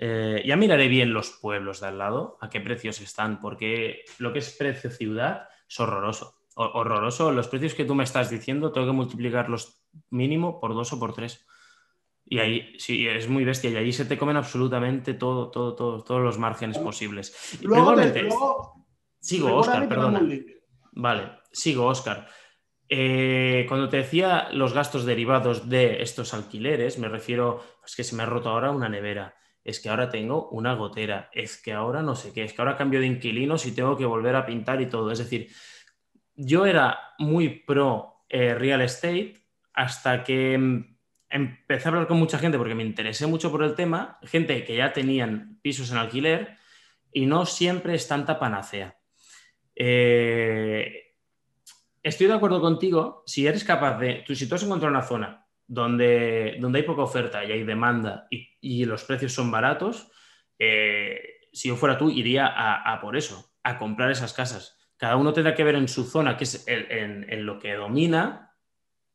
eh, 0.00 0.42
ya 0.46 0.56
miraré 0.56 0.86
bien 0.86 1.12
los 1.12 1.30
pueblos 1.30 1.80
de 1.80 1.88
al 1.88 1.98
lado, 1.98 2.38
a 2.40 2.48
qué 2.48 2.60
precios 2.60 3.00
están, 3.00 3.40
porque 3.40 4.04
lo 4.18 4.32
que 4.32 4.38
es 4.38 4.56
precio 4.56 4.90
ciudad 4.90 5.48
es 5.68 5.80
horroroso. 5.80 6.38
horroroso. 6.54 7.32
Los 7.32 7.48
precios 7.48 7.74
que 7.74 7.84
tú 7.84 7.94
me 7.94 8.04
estás 8.04 8.30
diciendo, 8.30 8.72
tengo 8.72 8.86
que 8.86 8.92
multiplicarlos 8.92 9.84
mínimo 10.10 10.60
por 10.60 10.72
dos 10.72 10.92
o 10.92 11.00
por 11.00 11.14
tres. 11.14 11.44
Y 12.24 12.38
ahí 12.38 12.74
sí, 12.78 13.08
es 13.08 13.28
muy 13.28 13.44
bestia. 13.44 13.70
Y 13.70 13.76
allí 13.76 13.92
se 13.92 14.04
te 14.04 14.16
comen 14.16 14.36
absolutamente 14.36 15.14
todo, 15.14 15.50
todo, 15.50 15.74
todo 15.74 16.04
todos 16.04 16.22
los 16.22 16.38
márgenes 16.38 16.78
posibles. 16.78 17.58
Luego, 17.62 17.94
sigo, 19.20 19.54
Oscar, 19.56 19.88
perdona. 19.88 20.22
Vale, 20.92 21.30
sigo, 21.52 21.86
Oscar. 21.86 22.28
Eh, 22.88 23.66
cuando 23.68 23.88
te 23.88 23.98
decía 23.98 24.48
los 24.52 24.72
gastos 24.72 25.04
derivados 25.04 25.68
de 25.68 26.02
estos 26.02 26.32
alquileres, 26.34 26.98
me 26.98 27.08
refiero, 27.08 27.62
es 27.84 27.94
que 27.94 28.04
se 28.04 28.16
me 28.16 28.22
ha 28.22 28.26
roto 28.26 28.48
ahora 28.48 28.70
una 28.70 28.88
nevera 28.88 29.34
es 29.68 29.80
que 29.80 29.90
ahora 29.90 30.08
tengo 30.08 30.48
una 30.48 30.72
gotera, 30.72 31.28
es 31.30 31.60
que 31.60 31.74
ahora 31.74 32.00
no 32.00 32.14
sé 32.14 32.32
qué, 32.32 32.42
es 32.42 32.54
que 32.54 32.62
ahora 32.62 32.78
cambio 32.78 33.00
de 33.00 33.06
inquilinos 33.06 33.66
y 33.66 33.72
tengo 33.72 33.98
que 33.98 34.06
volver 34.06 34.34
a 34.34 34.46
pintar 34.46 34.80
y 34.80 34.86
todo. 34.86 35.12
Es 35.12 35.18
decir, 35.18 35.50
yo 36.34 36.64
era 36.64 36.98
muy 37.18 37.50
pro 37.50 38.24
eh, 38.30 38.54
real 38.54 38.80
estate 38.80 39.34
hasta 39.74 40.24
que 40.24 40.54
em, 40.54 40.96
empecé 41.28 41.86
a 41.86 41.90
hablar 41.90 42.06
con 42.06 42.18
mucha 42.18 42.38
gente 42.38 42.56
porque 42.56 42.74
me 42.74 42.82
interesé 42.82 43.26
mucho 43.26 43.50
por 43.50 43.62
el 43.62 43.74
tema, 43.74 44.18
gente 44.22 44.64
que 44.64 44.74
ya 44.74 44.94
tenían 44.94 45.58
pisos 45.60 45.90
en 45.90 45.98
alquiler 45.98 46.56
y 47.12 47.26
no 47.26 47.44
siempre 47.44 47.94
es 47.94 48.08
tanta 48.08 48.38
panacea. 48.38 48.97
Eh, 49.80 51.14
estoy 52.02 52.26
de 52.26 52.32
acuerdo 52.32 52.60
contigo 52.60 53.22
si 53.26 53.46
eres 53.46 53.62
capaz 53.62 53.96
de, 54.00 54.24
tú, 54.26 54.34
si 54.34 54.48
tú 54.48 54.56
has 54.56 54.64
encontrado 54.64 54.92
una 54.92 55.06
zona 55.06 55.46
donde, 55.68 56.56
donde 56.58 56.80
hay 56.80 56.84
poca 56.84 57.02
oferta 57.02 57.44
y 57.44 57.52
hay 57.52 57.62
demanda 57.62 58.26
y, 58.28 58.84
los 58.86 59.04
precios 59.04 59.32
son 59.32 59.52
baratos, 59.52 60.10
eh, 60.58 61.22
si 61.52 61.68
yo 61.68 61.76
fuera 61.76 61.96
tú, 61.96 62.10
iría 62.10 62.46
a, 62.48 63.00
por 63.00 63.16
eso, 63.16 63.52
a 63.62 63.78
comprar 63.78 64.10
esas 64.10 64.32
casas. 64.32 64.76
Cada 64.96 65.16
uno 65.16 65.32
tendrá 65.32 65.54
que 65.54 65.62
ver 65.62 65.76
en 65.76 65.86
su 65.86 66.04
zona, 66.04 66.36
que 66.36 66.44
es 66.44 66.64
en, 66.66 67.46
lo 67.46 67.60
que 67.60 67.74
domina, 67.74 68.56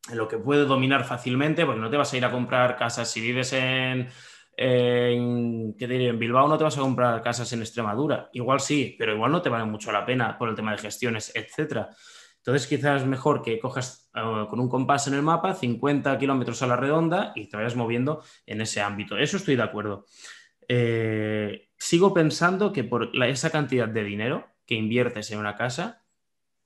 en 0.10 0.18
lo 0.18 0.30
que 0.30 0.38
puede 0.38 0.64
dominar 0.64 1.04
fácilmente, 1.04 1.66
porque 1.66 1.82
no 1.82 1.90
te 1.90 1.98
vas 1.98 2.14
a 2.14 2.18
ir 2.18 2.24
a 2.24 2.32
comprar 2.32 2.78
casas 2.78 3.12
si 3.12 3.20
vives 3.20 3.52
en, 3.54 4.08
en, 4.56 5.76
¿qué 5.78 5.86
en 5.86 6.20
Bilbao 6.20 6.48
no 6.48 6.58
te 6.58 6.64
vas 6.64 6.78
a 6.78 6.82
comprar 6.82 7.22
casas 7.22 7.52
en 7.54 7.62
Extremadura. 7.62 8.30
Igual 8.34 8.60
sí, 8.60 8.96
pero 8.98 9.14
igual 9.14 9.32
no 9.32 9.42
te 9.42 9.50
vale 9.50 9.66
mucho 9.66 9.92
la 9.92 10.06
pena 10.06 10.38
por 10.38 10.50
el 10.50 10.56
tema 10.56 10.72
de 10.72 10.78
gestiones, 10.78 11.32
etcétera. 11.36 11.90
Entonces 12.38 12.68
quizás 12.68 13.06
mejor 13.06 13.42
que 13.42 13.58
cojas 13.58 14.12
eh, 14.14 14.46
con 14.50 14.60
un 14.60 14.70
compás 14.70 15.08
en 15.08 15.14
el 15.14 15.22
mapa 15.22 15.54
50 15.54 16.18
kilómetros 16.18 16.62
a 16.62 16.68
la 16.68 16.76
redonda 16.76 17.32
y 17.36 17.48
te 17.48 17.56
vayas 17.56 17.76
moviendo 17.76 18.22
en 18.46 18.62
ese 18.62 18.82
ámbito. 18.82 19.18
Eso 19.18 19.38
estoy 19.38 19.56
de 19.56 19.64
acuerdo. 19.64 20.06
Eh, 20.68 21.70
sigo 21.78 22.14
pensando 22.14 22.74
que 22.74 22.84
por 22.84 23.12
esa 23.24 23.50
cantidad 23.50 23.88
de 23.88 24.04
dinero 24.04 24.48
que 24.66 24.76
inviertes 24.76 25.32
en 25.32 25.40
una 25.40 25.56
casa, 25.56 26.04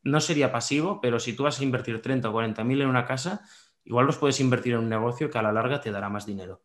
no 0.01 0.20
sería 0.20 0.51
pasivo, 0.51 1.00
pero 1.01 1.20
si 1.20 1.34
tú 1.34 1.44
vas 1.44 1.60
a 1.60 1.63
invertir 1.63 2.01
30 2.01 2.29
o 2.29 2.32
40 2.32 2.63
mil 2.63 2.82
en 2.82 2.88
una 2.88 3.06
casa, 3.06 3.41
igual 3.84 4.06
los 4.06 4.17
puedes 4.17 4.39
invertir 4.39 4.74
en 4.74 4.79
un 4.79 4.89
negocio 4.89 5.29
que 5.29 5.38
a 5.38 5.41
la 5.44 5.51
larga 5.51 5.82
te 5.82 5.91
dará 5.91 6.10
más 6.10 6.25
dinero. 6.25 6.63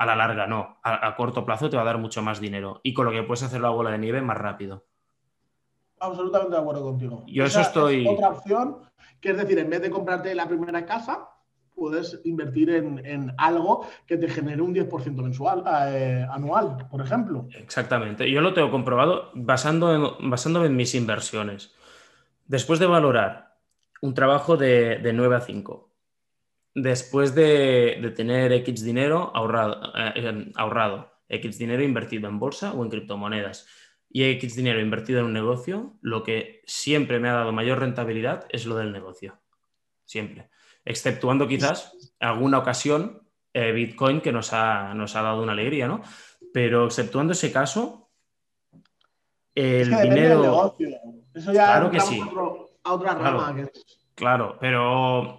A 0.00 0.06
la 0.06 0.14
larga 0.14 0.46
no, 0.46 0.78
a, 0.82 1.06
a 1.06 1.16
corto 1.16 1.44
plazo 1.44 1.68
te 1.68 1.76
va 1.76 1.82
a 1.82 1.86
dar 1.86 1.98
mucho 1.98 2.22
más 2.22 2.40
dinero 2.40 2.80
y 2.82 2.94
con 2.94 3.04
lo 3.04 3.10
que 3.10 3.24
puedes 3.24 3.42
hacer 3.42 3.60
la 3.60 3.70
bola 3.70 3.90
de 3.90 3.98
nieve 3.98 4.22
más 4.22 4.38
rápido 4.38 4.84
absolutamente 6.00 6.52
de 6.52 6.60
acuerdo 6.60 6.82
contigo. 6.82 7.24
Yo 7.26 7.44
eso 7.44 7.60
estoy. 7.60 8.06
otra 8.06 8.28
opción, 8.30 8.78
que 9.20 9.30
es 9.30 9.36
decir, 9.36 9.58
en 9.58 9.70
vez 9.70 9.82
de 9.82 9.90
comprarte 9.90 10.34
la 10.34 10.48
primera 10.48 10.84
casa, 10.86 11.28
puedes 11.74 12.20
invertir 12.24 12.70
en, 12.70 13.32
algo 13.38 13.86
que 14.06 14.16
te 14.16 14.28
genere 14.28 14.60
un 14.62 14.74
10% 14.74 15.22
mensual, 15.22 15.62
eh, 15.88 16.26
anual, 16.30 16.88
por 16.90 17.00
ejemplo. 17.00 17.46
Exactamente. 17.52 18.28
Yo 18.30 18.40
lo 18.40 18.52
tengo 18.52 18.70
comprobado 18.70 19.30
basando 19.34 20.18
basándome 20.20 20.66
en 20.66 20.76
mis 20.76 20.94
inversiones. 20.94 21.72
Después 22.46 22.80
de 22.80 22.86
valorar 22.86 23.56
un 24.00 24.14
trabajo 24.14 24.56
de, 24.56 25.00
9 25.14 25.36
a 25.36 25.40
5, 25.40 25.87
después 26.82 27.34
de, 27.34 28.12
tener 28.16 28.52
X 28.52 28.82
dinero 28.82 29.30
ahorrado, 29.34 29.80
eh, 29.96 30.52
ahorrado, 30.56 31.12
X 31.28 31.58
dinero 31.58 31.82
invertido 31.82 32.28
en 32.28 32.38
bolsa 32.38 32.72
o 32.72 32.84
en 32.84 32.90
criptomonedas, 32.90 33.66
y 34.10 34.24
X 34.24 34.56
dinero 34.56 34.80
invertido 34.80 35.20
en 35.20 35.26
un 35.26 35.32
negocio, 35.32 35.96
lo 36.00 36.22
que 36.22 36.62
siempre 36.66 37.20
me 37.20 37.28
ha 37.28 37.34
dado 37.34 37.52
mayor 37.52 37.80
rentabilidad 37.80 38.46
es 38.50 38.64
lo 38.64 38.76
del 38.76 38.92
negocio. 38.92 39.38
Siempre. 40.04 40.48
Exceptuando 40.84 41.46
quizás 41.46 42.14
alguna 42.18 42.58
ocasión 42.58 43.28
eh, 43.52 43.72
Bitcoin 43.72 44.20
que 44.20 44.32
nos 44.32 44.52
ha, 44.52 44.94
nos 44.94 45.14
ha 45.16 45.22
dado 45.22 45.42
una 45.42 45.52
alegría, 45.52 45.86
¿no? 45.86 46.02
Pero 46.54 46.86
exceptuando 46.86 47.34
ese 47.34 47.52
caso, 47.52 48.10
el 49.54 49.90
dinero. 49.90 50.42
negocio. 50.42 50.88
Eso 51.34 51.52
ya 51.52 51.66
claro 51.66 51.90
que 51.90 52.00
sí. 52.00 52.22
a 52.84 52.92
otra 52.92 53.14
rama. 53.14 53.54
Claro, 53.54 53.70
claro 54.14 54.58
pero 54.58 55.38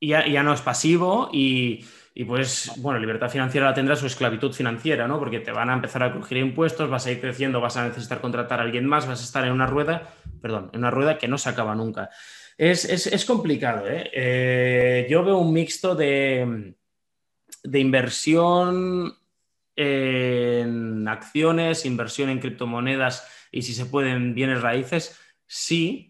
ya, 0.00 0.26
ya 0.26 0.42
no 0.42 0.52
es 0.52 0.60
pasivo 0.60 1.28
y 1.32 1.84
y 2.20 2.24
pues, 2.24 2.72
bueno, 2.78 2.98
libertad 2.98 3.30
financiera 3.30 3.68
la 3.68 3.74
tendrás 3.74 4.02
o 4.02 4.06
esclavitud 4.06 4.52
financiera, 4.52 5.06
¿no? 5.06 5.18
Porque 5.18 5.40
te 5.40 5.52
van 5.52 5.70
a 5.70 5.74
empezar 5.74 6.02
a 6.02 6.12
crujir 6.12 6.38
impuestos, 6.38 6.90
vas 6.90 7.06
a 7.06 7.12
ir 7.12 7.20
creciendo, 7.20 7.60
vas 7.60 7.76
a 7.76 7.86
necesitar 7.86 8.20
contratar 8.20 8.58
a 8.58 8.64
alguien 8.64 8.84
más, 8.84 9.06
vas 9.06 9.20
a 9.20 9.24
estar 9.24 9.44
en 9.46 9.52
una 9.52 9.66
rueda, 9.66 10.12
perdón, 10.42 10.70
en 10.72 10.80
una 10.80 10.90
rueda 10.90 11.18
que 11.18 11.28
no 11.28 11.38
se 11.38 11.48
acaba 11.48 11.74
nunca. 11.74 12.10
Es, 12.58 13.24
complicado, 13.24 13.88
¿eh? 13.88 14.10
¿eh? 14.12 15.06
Yo 15.08 15.24
veo 15.24 15.38
un 15.38 15.52
mixto 15.52 15.94
de, 15.94 16.74
de 17.62 17.78
inversión 17.78 19.16
en 19.76 21.08
acciones, 21.08 21.86
inversión 21.86 22.28
en 22.28 22.40
criptomonedas 22.40 23.26
y 23.50 23.62
si 23.62 23.72
se 23.72 23.86
pueden 23.86 24.34
bienes 24.34 24.60
raíces, 24.60 25.18
sí, 25.46 26.09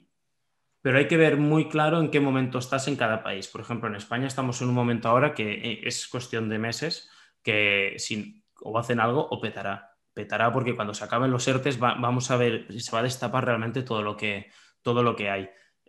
pero 0.83 0.99
hay 0.99 1.09
que 1.09 1.17
ver 1.17 1.37
muy 1.37 1.69
claro 1.69 2.01
en 2.01 2.11
qué 2.11 2.21
momento 2.21 2.59
estás 2.59 2.89
en 2.89 2.97
cada 2.97 3.23
país. 3.23 3.49
Por 3.49 3.61
ejemplo, 3.61 3.89
en 3.89 3.97
España 3.97 4.27
estamos 4.27 4.61
en 4.63 4.69
un 4.69 4.75
momento 4.75 5.09
ahora 5.09 5.35
que 5.35 5.53
eh, 5.53 5.81
es 5.85 6.09
cuestión 6.09 6.49
de 6.49 6.59
meses 6.59 7.11
que 7.43 7.95
si 7.99 8.45
o 8.63 8.79
hacen 8.79 9.01
algo 9.01 9.27
o 9.31 9.41
petará. 9.41 9.97
Petará 10.13 10.53
porque 10.53 10.75
cuando 10.75 10.95
se 10.95 11.05
acaben 11.05 11.31
los 11.31 11.47
ERTES 11.47 11.79
vamos 11.79 12.31
a 12.31 12.37
ver 12.37 12.67
si 12.71 12.81
se 12.81 12.93
va 12.93 13.01
a 13.01 13.05
destapar 13.05 13.45
realmente 13.45 13.83
todo 13.83 14.03
lo 14.03 14.17
que, 14.17 14.51
todo 14.83 15.03
lo 15.03 15.17
que 15.17 15.31
hay. 15.31 15.43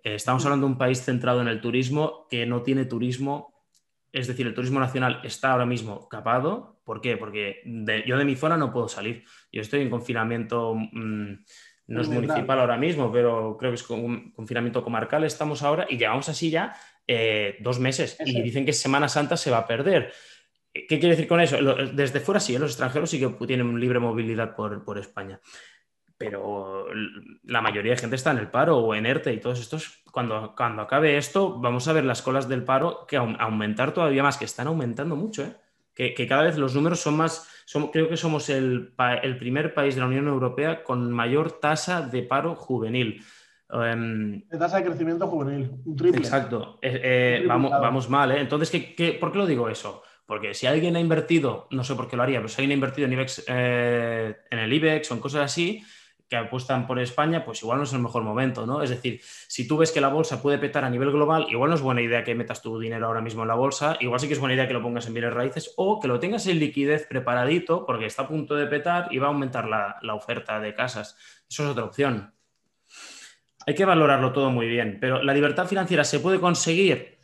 Eh, 0.03 0.15
estamos 0.15 0.43
hablando 0.45 0.67
de 0.67 0.73
un 0.73 0.77
país 0.77 1.03
centrado 1.03 1.41
en 1.41 1.47
el 1.47 1.61
turismo 1.61 2.27
que 2.29 2.45
no 2.45 2.61
tiene 2.61 2.85
turismo, 2.85 3.65
es 4.11 4.27
decir, 4.27 4.45
el 4.45 4.53
turismo 4.53 4.79
nacional 4.79 5.21
está 5.23 5.51
ahora 5.51 5.65
mismo 5.65 6.07
capado. 6.09 6.81
¿Por 6.83 6.99
qué? 6.99 7.15
Porque 7.15 7.61
yo 8.05 8.17
de 8.17 8.25
mi 8.25 8.35
zona 8.35 8.57
no 8.57 8.73
puedo 8.73 8.89
salir. 8.89 9.23
Yo 9.51 9.61
estoy 9.61 9.81
en 9.81 9.89
confinamiento. 9.89 10.75
Mm, 10.75 11.35
no 11.91 12.01
es 12.01 12.07
municipal 12.07 12.59
ahora 12.59 12.77
mismo, 12.77 13.11
pero 13.11 13.57
creo 13.57 13.71
que 13.71 13.75
es 13.75 13.89
un 13.89 14.31
confinamiento 14.31 14.83
comarcal 14.83 15.23
estamos 15.23 15.61
ahora 15.61 15.85
y 15.89 15.97
llevamos 15.97 16.29
así 16.29 16.49
ya 16.49 16.73
eh, 17.07 17.57
dos 17.59 17.79
meses 17.79 18.17
y 18.25 18.41
dicen 18.41 18.65
que 18.65 18.73
Semana 18.73 19.09
Santa 19.09 19.35
se 19.37 19.51
va 19.51 19.59
a 19.59 19.67
perder. 19.67 20.13
¿Qué 20.73 20.87
quiere 20.87 21.09
decir 21.09 21.27
con 21.27 21.41
eso? 21.41 21.57
Desde 21.93 22.21
fuera 22.21 22.39
sí, 22.39 22.55
¿eh? 22.55 22.59
los 22.59 22.71
extranjeros 22.71 23.09
sí 23.09 23.19
que 23.19 23.27
tienen 23.45 23.77
libre 23.77 23.99
movilidad 23.99 24.55
por, 24.55 24.97
España, 24.97 25.41
pero 26.17 26.87
la 27.43 27.61
mayoría 27.61 27.91
de 27.91 27.97
gente 27.97 28.15
está 28.15 28.31
en 28.31 28.37
el 28.37 28.49
paro 28.49 28.77
o 28.77 28.95
en 28.95 29.05
ERTE 29.05 29.33
y 29.33 29.39
todos 29.39 29.59
estos, 29.59 30.01
cuando, 30.11 30.55
cuando 30.55 30.83
acabe 30.83 31.17
esto, 31.17 31.59
vamos 31.59 31.87
a 31.89 31.93
ver 31.93 32.05
las 32.05 32.21
colas 32.21 32.47
del 32.47 32.63
paro 32.63 33.05
que 33.05 33.17
aumentar 33.17 33.93
todavía 33.93 34.23
más, 34.23 34.37
que 34.37 34.45
están 34.45 34.67
aumentando 34.67 35.17
mucho, 35.17 35.43
¿eh? 35.43 35.55
Que, 35.93 36.27
cada 36.27 36.43
vez 36.43 36.57
los 36.57 36.75
números 36.75 36.99
son 36.99 37.17
más, 37.17 37.47
creo 37.91 38.09
que 38.09 38.17
somos 38.17 38.49
el, 38.49 38.93
primer 39.39 39.73
país 39.73 39.95
de 39.95 40.01
la 40.01 40.07
Unión 40.07 40.27
Europea 40.27 40.83
con 40.83 41.11
mayor 41.11 41.59
tasa 41.59 42.01
de 42.01 42.23
paro 42.23 42.55
juvenil. 42.55 43.23
Um, 43.69 44.41
tasa 44.49 44.77
de 44.77 44.85
crecimiento 44.85 45.27
juvenil, 45.27 45.71
un 45.85 45.95
triple. 45.95 46.19
Exacto, 46.19 46.79
eh, 46.81 46.99
eh, 47.03 47.45
vamos, 47.47 47.71
vamos, 47.71 48.09
mal. 48.09 48.31
¿eh? 48.31 48.41
Entonces, 48.41 48.69
¿qué, 48.69 49.17
por 49.19 49.31
qué 49.31 49.37
lo 49.37 49.45
digo 49.45 49.69
eso? 49.69 50.03
Porque 50.25 50.53
si 50.53 50.67
alguien 50.67 50.95
ha 50.95 50.99
invertido, 50.99 51.67
no 51.71 51.83
sé 51.83 51.95
por 51.95 52.07
qué 52.07 52.15
lo 52.15 52.23
haría, 52.23 52.39
pero 52.39 52.49
si 52.49 52.61
alguien 52.61 52.71
ha 52.71 52.75
invertido 52.75 53.07
en, 53.07 53.13
IBEX, 53.13 53.45
en 53.47 54.59
el 54.59 54.73
IBEX 54.73 55.11
o 55.11 55.13
en 55.13 55.19
cosas 55.19 55.43
así, 55.43 55.83
que 56.31 56.37
apuestan 56.37 56.87
por 56.87 56.97
España, 56.97 57.43
pues 57.43 57.61
igual 57.61 57.79
no 57.79 57.83
es 57.83 57.91
el 57.91 57.99
mejor 57.99 58.23
momento, 58.23 58.65
¿no? 58.65 58.81
Es 58.81 58.89
decir, 58.89 59.19
si 59.21 59.67
tú 59.67 59.75
ves 59.75 59.91
que 59.91 59.99
la 59.99 60.07
bolsa 60.07 60.41
puede 60.41 60.57
petar 60.57 60.85
a 60.85 60.89
nivel 60.89 61.11
global, 61.11 61.47
igual 61.49 61.71
no 61.71 61.75
es 61.75 61.81
buena 61.81 62.01
idea 62.01 62.23
que 62.23 62.33
metas 62.35 62.61
tu 62.61 62.79
dinero 62.79 63.05
ahora 63.07 63.19
mismo 63.19 63.41
en 63.41 63.49
la 63.49 63.55
bolsa, 63.55 63.97
igual 63.99 64.17
sí 64.17 64.27
que 64.27 64.33
es 64.35 64.39
buena 64.39 64.55
idea 64.55 64.65
que 64.65 64.73
lo 64.73 64.81
pongas 64.81 65.05
en 65.07 65.13
bienes 65.13 65.33
raíces 65.33 65.73
o 65.75 65.99
que 65.99 66.07
lo 66.07 66.21
tengas 66.21 66.47
en 66.47 66.57
liquidez 66.57 67.05
preparadito 67.05 67.85
porque 67.85 68.05
está 68.05 68.21
a 68.21 68.27
punto 68.29 68.55
de 68.55 68.65
petar 68.67 69.09
y 69.11 69.17
va 69.17 69.27
a 69.27 69.31
aumentar 69.31 69.67
la, 69.67 70.15
oferta 70.15 70.61
de 70.61 70.73
casas. 70.73 71.17
Eso 71.49 71.65
es 71.65 71.69
otra 71.69 71.83
opción. 71.83 72.33
Hay 73.67 73.75
que 73.75 73.83
valorarlo 73.83 74.31
todo 74.31 74.51
muy 74.51 74.69
bien, 74.69 74.99
pero 75.01 75.21
la 75.21 75.33
libertad 75.33 75.67
financiera 75.67 76.05
se 76.05 76.21
puede 76.21 76.39
conseguir. 76.39 77.19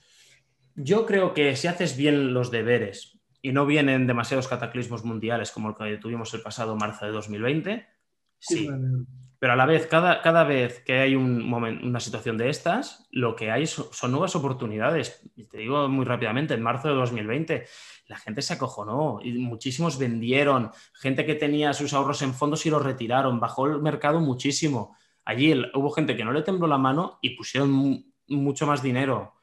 Yo 0.76 1.06
creo 1.06 1.34
que 1.34 1.56
si 1.56 1.68
haces 1.68 1.96
bien 1.96 2.34
los 2.34 2.52
deberes 2.52 3.18
y 3.42 3.54
no 3.54 3.66
vienen 3.66 4.06
demasiados 4.06 4.50
cataclismos 4.50 5.06
mundiales 5.06 5.52
como 5.52 5.70
el 5.70 5.76
que 5.76 5.98
tuvimos 5.98 6.34
el 6.34 6.42
pasado 6.42 6.76
marzo 6.76 7.06
de 7.06 7.14
2020, 7.14 7.97
Sí. 8.40 8.70
Pero 9.40 9.54
a 9.54 9.56
la 9.56 9.68
vez, 9.68 9.86
cada, 9.86 10.22
cada 10.22 10.44
vez 10.44 10.82
que 10.84 10.98
hay 10.98 11.16
un 11.16 11.54
una 11.54 12.00
situación 12.00 12.38
de 12.38 12.50
estas, 12.50 13.08
lo 13.12 13.36
que 13.36 13.52
hay 13.52 13.68
son, 13.68 14.12
nuevas 14.12 14.36
oportunidades. 14.36 15.22
Y 15.36 15.46
te 15.46 15.60
digo 15.60 15.88
muy 15.88 16.06
rápidamente, 16.06 16.56
en 16.56 16.64
marzo 16.64 16.88
de 16.88 16.96
2020 16.96 17.66
la 18.08 18.18
gente 18.18 18.42
se 18.42 18.54
acojonó 18.54 19.20
y 19.22 19.34
muchísimos 19.34 20.00
vendieron, 20.00 20.72
gente 20.94 21.26
que 21.26 21.36
tenía 21.36 21.74
sus 21.74 21.94
ahorros 21.94 22.22
en 22.22 22.34
fondos 22.34 22.66
y 22.66 22.70
los 22.70 22.82
retiraron, 22.82 23.40
bajó 23.40 23.68
el 23.68 23.82
mercado 23.82 24.20
muchísimo. 24.22 24.96
Allí 25.26 25.54
hubo 25.74 25.92
gente 25.92 26.16
que 26.16 26.24
no 26.24 26.32
le 26.32 26.42
tembló 26.42 26.68
la 26.68 26.78
mano 26.78 27.20
y 27.22 27.32
pusieron 27.32 28.06
mucho 28.28 28.66
más 28.66 28.82
dinero. 28.82 29.34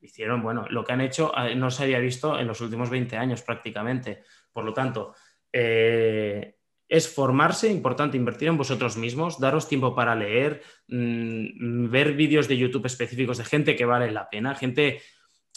Hicieron, 0.00 0.42
bueno, 0.42 0.64
lo 0.70 0.82
que 0.82 0.94
han 0.94 1.02
hecho 1.02 1.30
eh, 1.36 1.54
no 1.54 1.70
se 1.70 1.82
había 1.82 1.98
visto 1.98 2.38
en 2.38 2.46
los 2.46 2.60
últimos 2.62 2.88
20 2.88 3.18
años 3.18 3.42
prácticamente. 3.42 4.22
Por 4.50 4.64
lo 4.64 4.72
tanto, 4.72 5.14
eh, 5.52 6.59
es 6.90 7.08
formarse, 7.08 7.70
importante 7.70 8.16
invertir 8.16 8.48
en 8.48 8.58
vosotros 8.58 8.96
mismos, 8.96 9.38
daros 9.38 9.68
tiempo 9.68 9.94
para 9.94 10.16
leer, 10.16 10.60
mm, 10.88 11.88
ver 11.88 12.14
vídeos 12.14 12.48
de 12.48 12.58
YouTube 12.58 12.86
específicos 12.86 13.38
de 13.38 13.44
gente 13.44 13.76
que 13.76 13.84
vale 13.84 14.10
la 14.10 14.28
pena, 14.28 14.56
gente, 14.56 15.00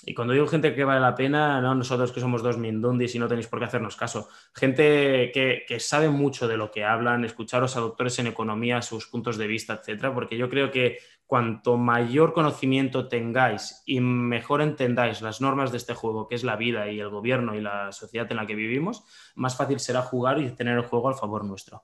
y 0.05 0.13
cuando 0.13 0.33
digo 0.33 0.45
gente 0.45 0.75
que 0.75 0.83
vale 0.83 1.01
la 1.01 1.15
pena, 1.15 1.59
no 1.59 1.73
nosotros 1.73 2.11
que 2.11 2.19
somos 2.19 2.43
dos 2.43 2.59
mindundis 2.59 3.15
y 3.15 3.19
no 3.19 3.27
tenéis 3.27 3.47
por 3.47 3.57
qué 3.57 3.65
hacernos 3.65 3.95
caso, 3.95 4.29
gente 4.53 5.31
que, 5.33 5.65
que 5.67 5.79
sabe 5.79 6.09
mucho 6.09 6.47
de 6.47 6.55
lo 6.55 6.69
que 6.69 6.83
hablan, 6.83 7.25
escucharos 7.25 7.75
a 7.77 7.79
doctores 7.79 8.19
en 8.19 8.27
economía, 8.27 8.83
sus 8.83 9.07
puntos 9.07 9.37
de 9.37 9.47
vista, 9.47 9.73
etcétera, 9.73 10.13
porque 10.13 10.37
yo 10.37 10.49
creo 10.49 10.69
que 10.69 10.99
cuanto 11.25 11.77
mayor 11.77 12.33
conocimiento 12.33 13.07
tengáis 13.07 13.81
y 13.85 13.99
mejor 13.99 14.61
entendáis 14.61 15.21
las 15.21 15.41
normas 15.41 15.71
de 15.71 15.77
este 15.77 15.93
juego, 15.93 16.27
que 16.27 16.35
es 16.35 16.43
la 16.43 16.55
vida 16.55 16.89
y 16.91 16.99
el 16.99 17.09
gobierno 17.09 17.55
y 17.55 17.61
la 17.61 17.91
sociedad 17.91 18.27
en 18.29 18.37
la 18.37 18.45
que 18.45 18.55
vivimos, 18.55 19.05
más 19.35 19.55
fácil 19.55 19.79
será 19.79 20.01
jugar 20.01 20.39
y 20.39 20.51
tener 20.51 20.77
el 20.77 20.85
juego 20.85 21.07
al 21.07 21.15
favor 21.15 21.43
nuestro. 21.45 21.83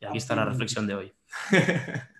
Y 0.00 0.06
aquí 0.06 0.18
está 0.18 0.34
la 0.34 0.44
reflexión 0.44 0.86
de 0.86 0.94
hoy. 0.94 1.12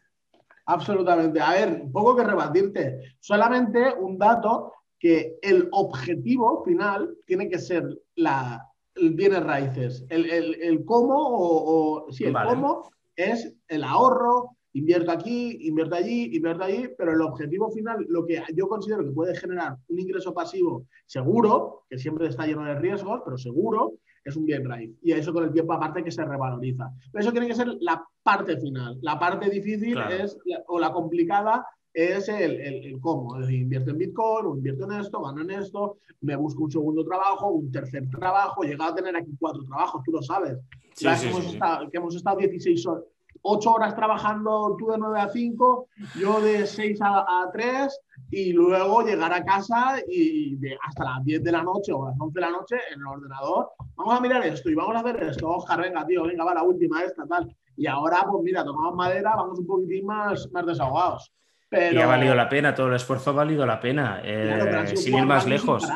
Absolutamente. 0.66 1.40
A 1.40 1.52
ver, 1.52 1.82
poco 1.92 2.16
que 2.16 2.24
rebatirte. 2.24 3.16
Solamente 3.20 3.92
un 3.92 4.18
dato 4.18 4.72
que 4.98 5.36
el 5.42 5.68
objetivo 5.72 6.64
final 6.64 7.16
tiene 7.26 7.48
que 7.48 7.58
ser 7.58 7.84
la, 8.14 8.66
el 8.94 9.14
bienes 9.14 9.42
raíces. 9.42 10.04
El, 10.08 10.84
cómo 10.86 11.14
o, 11.18 12.10
sí, 12.10 12.24
el 12.24 12.32
cómo 12.32 12.88
es 13.14 13.54
el 13.68 13.84
ahorro, 13.84 14.56
invierto 14.74 15.10
aquí, 15.10 15.58
invierto 15.66 15.94
allí, 15.94 16.36
invierto 16.36 16.64
allí, 16.64 16.88
pero 16.98 17.12
el 17.12 17.20
objetivo 17.22 17.70
final, 17.70 18.04
lo 18.08 18.26
que 18.26 18.42
yo 18.54 18.68
considero 18.68 19.04
que 19.04 19.12
puede 19.12 19.34
generar 19.34 19.76
un 19.88 19.98
ingreso 19.98 20.34
pasivo 20.34 20.86
seguro, 21.06 21.84
que 21.88 21.98
siempre 21.98 22.28
está 22.28 22.46
lleno 22.46 22.64
de 22.64 22.74
riesgos, 22.74 23.22
pero 23.24 23.38
seguro, 23.38 23.94
es 24.24 24.36
un 24.36 24.46
bien 24.46 24.68
raíz. 24.68 24.90
Y 25.02 25.12
eso 25.12 25.32
con 25.32 25.44
el 25.44 25.52
tiempo 25.52 25.74
aparte 25.74 26.02
que 26.02 26.10
se 26.10 26.24
revaloriza. 26.24 26.90
Pero 27.12 27.22
eso 27.22 27.32
tiene 27.32 27.46
que 27.46 27.54
ser 27.54 27.68
la 27.80 28.04
parte 28.22 28.56
final. 28.56 28.98
La 29.02 29.18
parte 29.18 29.50
difícil 29.50 29.98
es, 30.10 30.36
o 30.66 30.78
la 30.78 30.92
complicada 30.92 31.66
es 31.92 32.28
el, 32.28 32.60
el, 32.60 33.00
cómo. 33.00 33.40
invierto 33.48 33.92
en 33.92 33.98
Bitcoin, 33.98 34.46
o 34.46 34.56
invierto 34.56 34.90
en 34.90 35.00
esto, 35.00 35.22
gano 35.22 35.42
en 35.42 35.50
esto, 35.50 35.98
me 36.22 36.34
busco 36.34 36.64
un 36.64 36.70
segundo 36.70 37.04
trabajo, 37.04 37.50
un 37.50 37.70
tercer 37.70 38.10
trabajo, 38.10 38.64
he 38.64 38.68
llegado 38.68 38.92
a 38.92 38.96
tener 38.96 39.14
aquí 39.16 39.30
cuatro 39.38 39.62
trabajos, 39.64 40.02
tú 40.04 40.10
lo 40.10 40.22
sabes. 40.22 40.58
que, 40.98 41.06
hemos 41.06 41.46
estado, 41.46 41.90
que, 41.90 41.96
hemos 41.96 42.16
estado, 42.16 42.38
16 42.38 42.86
horas, 42.86 43.04
8 43.46 43.72
horas 43.72 43.94
trabajando 43.94 44.74
tú 44.78 44.90
de 44.90 44.98
9 44.98 45.20
a 45.20 45.28
5, 45.28 45.88
yo 46.18 46.40
de 46.40 46.66
6 46.66 46.98
a, 47.02 47.50
3 47.52 48.00
y 48.30 48.52
luego 48.54 49.02
llegar 49.02 49.32
a 49.34 49.44
casa 49.44 49.96
y 50.08 50.56
de 50.56 50.78
hasta 50.82 51.04
las 51.04 51.24
10 51.24 51.44
de 51.44 51.52
la 51.52 51.62
noche 51.62 51.92
o 51.92 52.08
las 52.08 52.18
11 52.18 52.34
de 52.34 52.40
la 52.40 52.50
noche 52.50 52.76
en 52.92 53.00
el 53.00 53.06
ordenador, 53.06 53.72
vamos 53.96 54.18
a 54.18 54.20
mirar 54.20 54.46
esto 54.46 54.70
y 54.70 54.74
vamos 54.74 54.96
a 54.96 55.00
hacer 55.00 55.22
esto, 55.24 55.48
Oscar, 55.48 55.82
venga, 55.82 56.06
tío, 56.06 56.24
venga, 56.24 56.42
va 56.42 56.54
la 56.54 56.62
última 56.62 57.02
esta, 57.02 57.26
tal. 57.26 57.54
Y 57.76 57.86
ahora, 57.86 58.24
pues 58.30 58.42
mira, 58.42 58.64
tomamos 58.64 58.94
madera, 58.94 59.34
vamos 59.36 59.58
un 59.58 59.66
poquitín 59.66 60.06
más, 60.06 60.50
más 60.50 60.64
desahogados. 60.64 61.32
Y 61.70 61.98
ha 61.98 62.06
valido 62.06 62.34
la 62.34 62.48
pena, 62.48 62.74
todo 62.74 62.88
el 62.88 62.94
esfuerzo 62.94 63.30
ha 63.30 63.34
valido 63.34 63.66
la 63.66 63.80
pena, 63.80 64.20
eh, 64.24 64.96
sin 64.96 65.18
ir 65.18 65.26
más 65.26 65.46
lejos. 65.46 65.86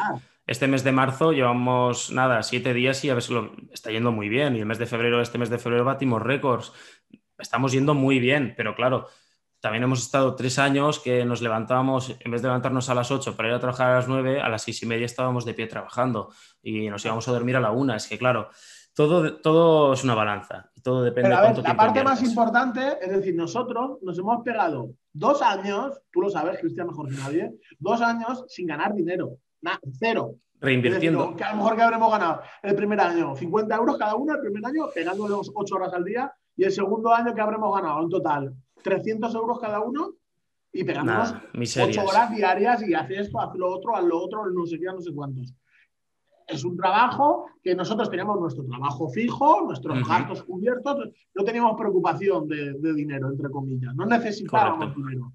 Este 0.47 0.67
mes 0.67 0.83
de 0.83 0.93
marzo 0.93 1.33
llevamos, 1.33 2.11
nada, 2.11 2.43
siete 2.43 2.73
días 2.73 3.05
y 3.05 3.11
a 3.11 3.15
ver 3.15 3.23
si 3.23 3.35
lo 3.35 3.53
está 3.71 3.91
yendo 3.91 4.13
muy 4.13 4.29
bien. 4.29 4.57
Y 4.57 4.61
el 4.61 4.67
mes 4.67 4.79
de 4.79 4.87
febrero, 4.87 5.21
este 5.21 5.39
mes 5.39 5.51
de 5.51 5.59
febrero 5.59 5.85
batimos 5.85 6.23
récords. 6.23 6.73
Estamos 7.39 7.73
yendo 7.73 7.95
muy 7.95 8.19
bien, 8.19 8.55
pero 8.57 8.75
claro, 8.75 9.07
también 9.61 9.83
hemos 9.83 10.01
estado 10.01 10.37
tres 10.37 10.59
años 10.59 11.01
que 11.01 11.25
nos 11.25 11.43
levantábamos, 11.43 12.15
en 12.21 12.31
vez 12.31 12.43
de 12.43 12.49
levantarnos 12.49 12.89
a 12.91 12.95
las 12.95 13.11
ocho 13.11 13.37
para 13.37 13.49
ir 13.49 13.55
a 13.55 13.61
trabajar 13.61 13.91
a 13.91 13.95
las 13.97 14.09
nueve, 14.09 14.41
a 14.41 14.49
las 14.49 14.63
seis 14.63 14.83
y 14.83 14.87
media 14.87 15.07
estábamos 15.07 15.45
de 15.45 15.55
pie 15.55 15.67
trabajando 15.67 16.31
y 16.63 16.89
nos 16.89 17.05
íbamos 17.05 17.27
a 17.27 17.33
dormir 17.33 17.57
a 17.57 17.61
la 17.61 17.73
una. 17.73 17.97
Es 17.97 18.07
que 18.07 18.19
claro, 18.19 18.51
todo, 18.95 19.41
todo 19.41 19.93
es 19.95 20.05
una 20.05 20.15
balanza 20.15 20.71
y 20.75 20.81
todo 20.81 21.03
depende 21.03 21.31
de 21.31 21.37
cuánto 21.37 21.63
La 21.63 21.77
parte 21.77 22.05
más 22.05 22.23
importante 22.23 22.99
es 23.01 23.11
decir, 23.11 23.35
nosotros 23.35 23.99
nos 24.03 24.17
hemos 24.19 24.43
pegado 24.45 24.91
dos 25.13 25.43
años, 25.43 26.01
tú 26.13 26.21
lo 26.21 26.31
sabes, 26.31 26.61
Cristian, 26.61 26.87
mejor 26.87 27.09
que 27.09 27.17
nadie, 27.17 27.51
dos 27.81 28.01
años 28.01 28.45
sin 28.49 28.69
ganar 28.69 28.95
dinero, 28.95 29.39
nada, 29.61 29.81
cero. 29.99 30.37
Reinvirtiendo. 30.61 31.37
que 31.37 31.45
a 31.45 31.53
lo 31.53 31.59
mejor 31.59 31.77
que 31.77 31.83
habremos 31.83 32.11
ganado 32.11 32.43
el 32.63 32.75
primer 32.75 33.01
año 33.01 33.37
50 33.37 33.77
euros 33.77 33.97
cada 33.97 34.17
uno, 34.17 34.35
el 34.35 34.41
primer 34.41 34.67
año 34.67 34.87
pegándolos 34.93 35.53
ocho 35.55 35.77
horas 35.77 35.93
al 35.95 36.05
día, 36.05 36.33
y 36.59 36.65
el 36.65 36.73
segundo 36.73 37.15
año 37.15 37.33
que 37.35 37.41
habremos 37.41 37.73
ganado 37.75 38.03
en 38.03 38.11
total 38.11 38.55
300 38.83 39.33
euros 39.35 39.61
cada 39.61 39.81
uno 39.81 40.15
y 40.73 40.85
pegándonos 40.85 41.35
ocho 41.55 42.05
horas 42.05 42.35
diarias 42.35 42.87
y 42.87 42.95
hace 42.95 43.21
esto, 43.21 43.41
hace 43.41 43.57
lo 43.57 43.73
otro, 43.73 43.97
haz 43.97 44.05
lo 44.05 44.21
otro, 44.21 44.45
no 44.51 44.67
sé 44.67 44.79
qué, 44.79 44.87
no 44.87 45.01
sé 45.01 45.15
cuántos. 45.15 45.55
Es 46.47 46.65
un 46.65 46.77
trabajo 46.77 47.47
que 47.63 47.75
nosotros 47.75 48.11
teníamos 48.11 48.41
nuestro 48.41 48.65
trabajo 48.65 49.09
fijo, 49.09 49.63
nuestros 49.67 50.07
gastos 50.07 50.43
cubiertos, 50.43 51.11
no 51.35 51.45
teníamos 51.45 51.79
preocupación 51.79 52.49
de, 52.49 52.93
dinero, 52.93 53.31
entre 53.31 53.51
comillas, 53.51 53.95
no 53.95 54.05
necesitábamos 54.05 54.95
dinero. 54.97 55.33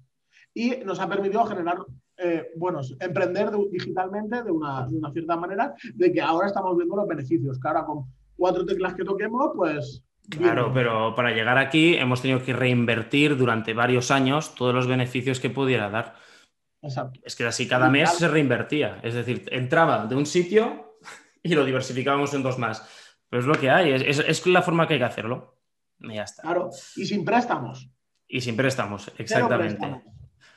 Y 0.52 0.76
nos 0.84 1.00
ha 1.00 1.08
permitido 1.08 1.44
generar, 1.46 1.78
eh, 2.18 2.50
bueno, 2.56 2.80
emprender 3.00 3.50
digitalmente 3.70 4.42
de 4.42 4.50
una, 4.50 4.86
de 4.86 4.96
una, 4.96 5.10
cierta 5.10 5.36
manera, 5.36 5.74
de 5.94 6.12
que 6.12 6.20
ahora 6.20 6.48
estamos 6.48 6.76
viendo 6.76 6.96
los 6.96 7.08
beneficios, 7.08 7.58
que 7.58 7.68
ahora 7.68 7.86
con 7.86 8.04
cuatro 8.36 8.66
teclas 8.66 8.94
que 8.94 9.04
toquemos, 9.04 9.52
pues... 9.56 10.04
Claro, 10.30 10.72
pero 10.72 11.14
para 11.14 11.32
llegar 11.32 11.58
aquí 11.58 11.96
hemos 11.96 12.22
tenido 12.22 12.42
que 12.42 12.52
reinvertir 12.52 13.36
durante 13.36 13.74
varios 13.74 14.10
años 14.10 14.54
todos 14.54 14.74
los 14.74 14.86
beneficios 14.86 15.38
que 15.38 15.50
pudiera 15.50 15.90
dar. 15.90 16.16
Exacto. 16.80 17.20
Es 17.22 17.36
que 17.36 17.44
así 17.44 17.68
cada 17.68 17.88
mes 17.90 18.10
se 18.10 18.28
reinvertía. 18.28 19.00
Es 19.02 19.14
decir, 19.14 19.46
entraba 19.50 20.06
de 20.06 20.14
un 20.14 20.26
sitio, 20.26 20.84
y 21.44 21.54
lo 21.54 21.64
diversificamos 21.64 22.34
en 22.34 22.42
dos 22.42 22.58
más. 22.58 22.82
Pero 23.28 23.42
es 23.42 23.46
lo 23.46 23.54
que 23.54 23.70
hay, 23.70 23.92
es, 23.92 24.46
la 24.46 24.62
forma 24.62 24.88
que 24.88 24.94
hay 24.94 25.00
que 25.00 25.04
hacerlo. 25.04 25.58
Y 26.00 26.14
ya 26.14 26.22
está. 26.22 26.42
Claro, 26.42 26.70
y 26.96 27.04
sin 27.04 27.24
préstamos. 27.24 27.90
Y 28.26 28.40
sin 28.40 28.56
préstamos, 28.56 29.12
exactamente. 29.18 30.02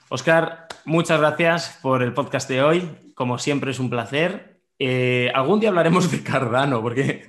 Oscar, 0.10 0.68
muchas 0.86 1.20
gracias 1.20 1.80
por 1.82 2.02
el 2.02 2.14
podcast 2.14 2.50
de 2.50 2.64
hoy. 2.64 3.12
Como 3.14 3.38
siempre 3.38 3.72
es 3.72 3.80
un 3.80 3.90
placer. 3.90 4.57
Eh, 4.80 5.32
algún 5.34 5.60
día 5.60 5.70
hablaremos 5.70 6.12
de 6.12 6.22
Cardano, 6.22 6.82
porque 6.82 7.24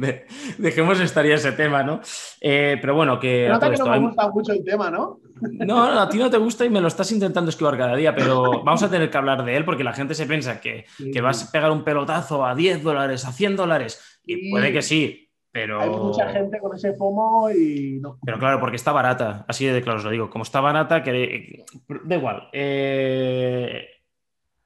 dejemos 0.59 1.01
estar 1.01 1.25
ya 1.25 1.37
ese 1.37 1.53
tema, 1.53 1.83
¿no? 1.83 2.01
Eh, 2.41 2.77
pero 2.81 2.95
bueno, 2.95 3.19
que... 3.19 3.49
Nota 3.49 3.71
que 3.71 3.77
no 3.79 3.87
me 3.87 3.99
gusta 4.01 4.29
mucho 4.31 4.53
el 4.53 4.63
tema, 4.63 4.91
¿no? 4.91 5.21
No, 5.41 5.85
a 5.99 6.09
ti 6.09 6.19
no 6.19 6.29
te 6.29 6.37
gusta 6.37 6.67
y 6.67 6.71
me 6.71 6.81
lo 6.81 6.89
estás 6.89 7.11
intentando 7.11 7.49
esquivar 7.49 7.79
cada 7.79 7.97
día, 7.97 8.15
pero 8.15 8.63
vamos 8.65 8.83
a 8.83 8.91
tener 8.91 9.11
que 9.11 9.17
hablar 9.17 9.45
de 9.45 9.57
él 9.57 9.65
porque 9.65 9.85
la 9.85 9.95
gente 9.95 10.15
se 10.15 10.27
piensa 10.27 10.61
que, 10.61 10.85
vas 11.23 11.49
a 11.49 11.51
pegar 11.51 11.71
un 11.71 11.85
pelotazo 11.85 12.45
a 12.45 12.55
10 12.55 12.83
dólares, 12.83 13.25
a 13.25 13.33
100 13.33 13.57
dólares, 13.57 14.21
y 14.25 14.51
puede 14.51 14.71
que 14.71 14.83
sí, 14.83 15.31
pero... 15.51 15.81
Hay 15.81 15.89
mucha 15.89 16.29
gente 16.29 16.59
con 16.59 16.77
ese 16.77 16.93
FOMO 16.93 17.51
y 17.51 17.99
no. 17.99 18.19
Pero 18.23 18.39
claro, 18.39 18.61
porque 18.61 18.77
está 18.77 18.93
barata, 18.93 19.47
así 19.49 19.65
de 19.65 19.81
claro 19.81 19.99
os 19.99 20.05
lo 20.05 20.11
digo. 20.11 20.29
Como 20.29 20.43
está 20.43 20.61
barata, 20.61 21.03
que... 21.03 21.65
Da 22.05 22.17
igual. 22.17 22.51
Eh, 22.53 23.87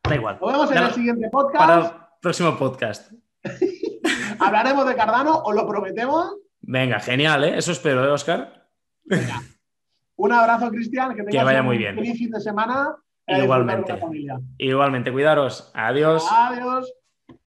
da 0.02 0.14
igual. 0.16 0.38
Nos 0.40 0.52
vemos 0.52 0.72
en 0.72 0.78
el 0.78 0.90
siguiente 0.90 1.28
podcast. 1.30 1.64
Para 1.64 2.01
próximo 2.22 2.56
podcast. 2.56 3.12
Hablaremos 4.38 4.86
de 4.86 4.94
Cardano, 4.94 5.42
os 5.44 5.54
lo 5.54 5.66
prometemos. 5.66 6.36
Venga, 6.60 7.00
genial, 7.00 7.42
¿eh? 7.44 7.58
Eso 7.58 7.72
espero, 7.72 8.04
¿eh, 8.04 8.10
Oscar? 8.10 8.68
Venga. 9.04 9.42
Un 10.16 10.32
abrazo, 10.32 10.70
Cristian. 10.70 11.16
Que, 11.16 11.24
que 11.24 11.42
vaya 11.42 11.62
muy 11.62 11.76
bien. 11.76 11.96
Feliz 11.96 12.16
fin 12.16 12.30
de 12.30 12.40
semana. 12.40 12.94
Eh, 13.26 13.42
Igualmente. 13.42 14.00
Igualmente, 14.58 15.12
cuidaros. 15.12 15.72
Adiós. 15.74 16.24
Adiós. 16.30 16.92